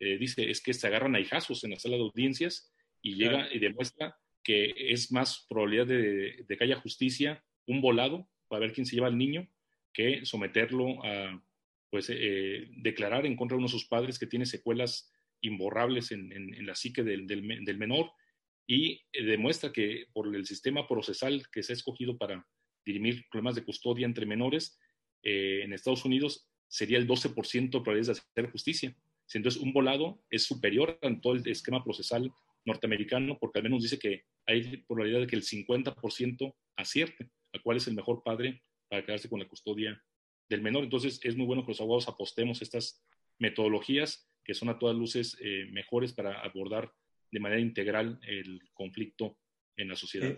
[0.01, 3.53] eh, dice es que se agarran a hijazos en la sala de audiencias y llega
[3.53, 8.73] y demuestra que es más probabilidad de, de, que haya justicia un volado para ver
[8.73, 9.49] quién se lleva al niño
[9.93, 11.43] que someterlo a,
[11.91, 16.33] pues eh, declarar en contra de uno de sus padres que tiene secuelas imborrables en,
[16.33, 18.11] en, la psique del, del, menor
[18.69, 22.47] y eh, demuestra que por el sistema procesal que se ha escogido para
[22.85, 24.79] dirimir problemas de custodia entre menores
[25.23, 28.97] eh, en Estados Unidos sería el 12% de probabilidades de hacer justicia.
[29.33, 32.31] Entonces, un volado es superior a todo el esquema procesal
[32.65, 37.79] norteamericano porque al menos dice que hay probabilidad de que el 50% acierte a cuál
[37.79, 40.03] es el mejor padre para quedarse con la custodia
[40.49, 40.85] del menor.
[40.85, 43.03] Entonces, es muy bueno que los abogados apostemos estas
[43.39, 46.93] metodologías que son a todas luces eh, mejores para abordar
[47.31, 49.39] de manera integral el conflicto
[49.77, 50.37] en la sociedad.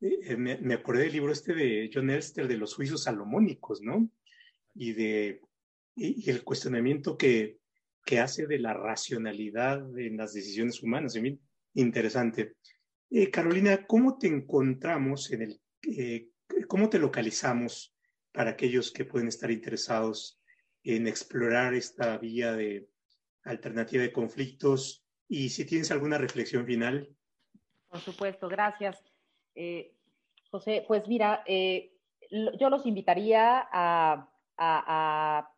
[0.00, 4.10] Eh, eh, me, acordé del libro este de John Elster de los juicios salomónicos, ¿no?
[4.74, 5.40] Y de
[5.96, 7.58] y, el cuestionamiento que,
[8.04, 11.16] que, hace de la racionalidad en las decisiones humanas.
[11.74, 12.54] interesante.
[13.30, 15.60] Carolina, ¿cómo te encontramos en el,
[16.66, 17.94] cómo te localizamos
[18.32, 20.40] para aquellos que pueden estar interesados
[20.82, 22.88] en explorar esta vía de
[23.44, 27.08] alternativa de conflictos y si tienes alguna reflexión final.
[27.88, 29.02] Por supuesto, gracias.
[29.54, 29.94] Eh,
[30.50, 31.92] José, pues mira, eh,
[32.58, 35.50] yo los invitaría a,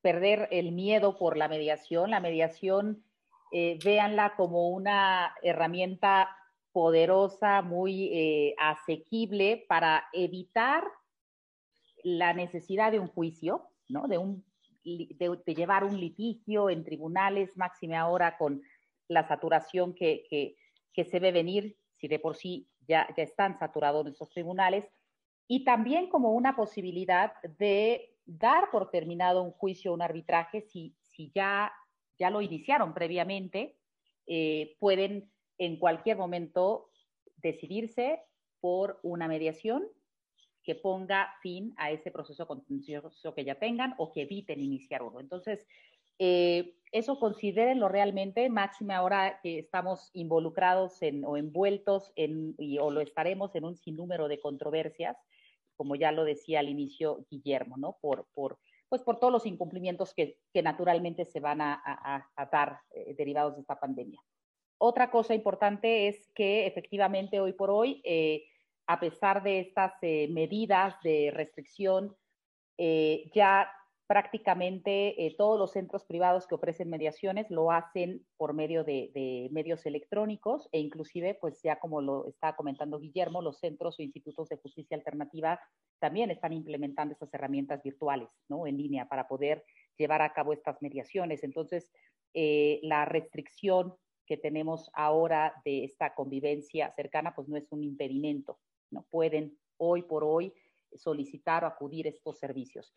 [0.00, 2.10] perder el miedo por la mediación.
[2.10, 3.04] La mediación,
[3.52, 6.28] eh, véanla como una herramienta
[6.72, 10.84] poderosa, muy asequible para evitar
[12.04, 14.06] la necesidad de un juicio, ¿no?
[14.06, 14.44] De, un,
[14.84, 18.62] de, llevar un litigio en tribunales, máxime ahora con
[19.08, 20.24] la saturación que,
[20.92, 24.84] que, se ve venir, si de por sí ya, ya están saturados nuestros tribunales,
[25.46, 31.30] y también como una posibilidad de dar por terminado un juicio, un arbitraje, si, si
[31.34, 31.72] ya,
[32.18, 33.78] ya lo iniciaron previamente,
[34.26, 36.90] eh, pueden en cualquier momento
[37.36, 38.20] decidirse
[38.60, 39.88] por una mediación
[40.62, 45.20] que ponga fin a ese proceso contencioso que ya tengan o que eviten iniciar uno.
[45.20, 45.66] Entonces,
[46.18, 53.00] eh, eso considérenlo realmente, máxima ahora que estamos involucrados en, o envueltos en, o lo
[53.00, 55.16] estaremos en un sinnúmero de controversias,
[55.76, 57.98] como ya lo decía al inicio Guillermo, ¿no?
[58.00, 58.58] Por, por,
[58.88, 63.54] pues por todos los incumplimientos que, que naturalmente se van a, a, dar eh, derivados
[63.54, 64.20] de esta pandemia.
[64.78, 68.44] Otra cosa importante es que efectivamente hoy por hoy eh,
[68.88, 72.16] a pesar de estas eh, medidas de restricción,
[72.78, 73.70] eh, ya
[74.08, 79.84] prácticamente eh, todos los centros privados que ofrecen mediaciones lo hacen por medio de, medios
[79.84, 84.56] electrónicos e inclusive, pues ya como lo está comentando Guillermo, los centros o institutos de
[84.56, 85.60] justicia alternativa
[85.98, 88.66] también están implementando estas herramientas virtuales, ¿no?
[88.66, 89.62] En línea para poder
[89.98, 91.44] llevar a cabo estas mediaciones.
[91.44, 91.92] Entonces,
[92.32, 93.94] la restricción
[94.26, 98.58] que tenemos ahora de esta convivencia cercana, pues no es un impedimento,
[98.90, 99.04] ¿no?
[99.10, 100.54] Pueden hoy por hoy
[100.94, 102.94] solicitar o acudir a estos servicios.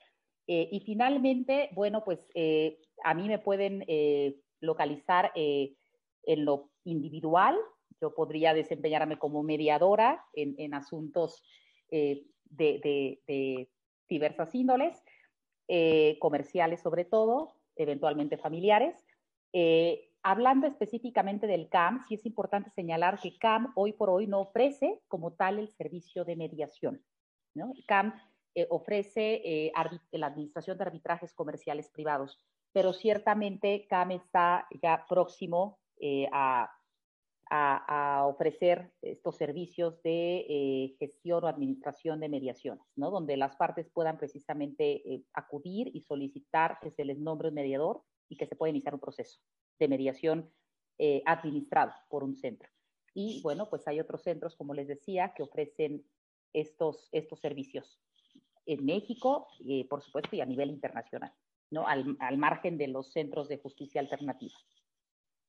[0.47, 7.57] Eh, y finalmente, bueno, pues eh, a mí me pueden eh, localizar en lo individual.
[8.01, 11.43] Yo podría desempeñarme como mediadora en, asuntos
[11.89, 13.69] de, de,
[14.09, 15.03] diversas índoles,
[16.19, 18.95] comerciales sobre todo, eventualmente familiares.
[20.23, 24.99] Hablando específicamente del CAM, sí es importante señalar que CAM hoy por hoy no ofrece
[25.07, 27.03] como tal el servicio de mediación.
[27.55, 27.73] ¿no?
[27.87, 28.13] CAM
[28.53, 29.71] eh, ofrece eh,
[30.11, 32.37] la administración de arbitrajes comerciales privados.
[32.73, 36.69] pero ciertamente CAM está ya próximo eh, a,
[37.49, 43.09] a, ofrecer estos servicios de gestión o administración de mediaciones, ¿no?
[43.11, 48.37] donde las partes puedan precisamente acudir y solicitar que se les nombre un mediador y
[48.37, 49.39] que se pueda iniciar un proceso
[49.79, 50.49] de mediación
[51.25, 52.69] administrado por un centro.
[53.13, 56.05] Y bueno, pues hay otros centros, como les decía, que ofrecen
[56.53, 58.01] estos, estos servicios
[58.65, 59.47] en México,
[59.89, 61.33] por supuesto, y a nivel internacional.
[61.71, 61.87] ¿no?
[61.87, 64.57] Al, al, margen de los centros de justicia alternativa.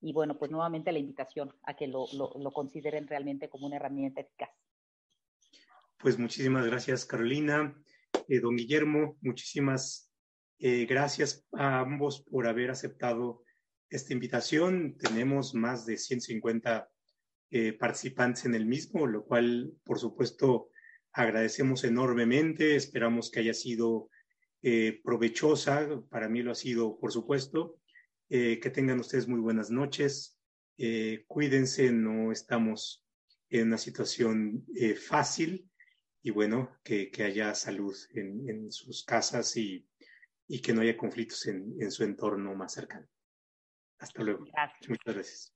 [0.01, 3.77] Y bueno, pues nuevamente la invitación a que lo, lo, lo consideren realmente como una
[3.77, 4.51] herramienta eficaz.
[5.99, 7.77] Pues muchísimas gracias, Carolina.
[8.29, 10.13] Eh, don Guillermo, muchísimas
[10.59, 13.45] eh, gracias a ambos por haber aceptado
[13.89, 14.97] esta invitación.
[14.97, 16.91] Tenemos más de 150
[17.51, 20.71] eh, participantes en el mismo, lo cual, por supuesto,
[21.13, 22.77] agradecemos enormemente.
[22.77, 24.11] Esperamos que haya sido
[24.63, 25.89] eh, provechosa.
[26.11, 27.79] Para mí lo ha sido, por supuesto.
[28.29, 30.39] Eh, que tengan ustedes muy buenas noches.
[30.79, 33.05] Eh, cuídense, no estamos
[33.51, 34.65] en una situación
[35.07, 35.69] fácil
[36.23, 39.87] y bueno, que, que haya salud en, en, sus casas y,
[40.47, 43.07] y, que no haya conflictos en, en, su entorno más cercano.
[43.99, 44.45] Hasta luego.
[44.45, 44.89] Gracias.
[44.89, 45.53] Muchas gracias.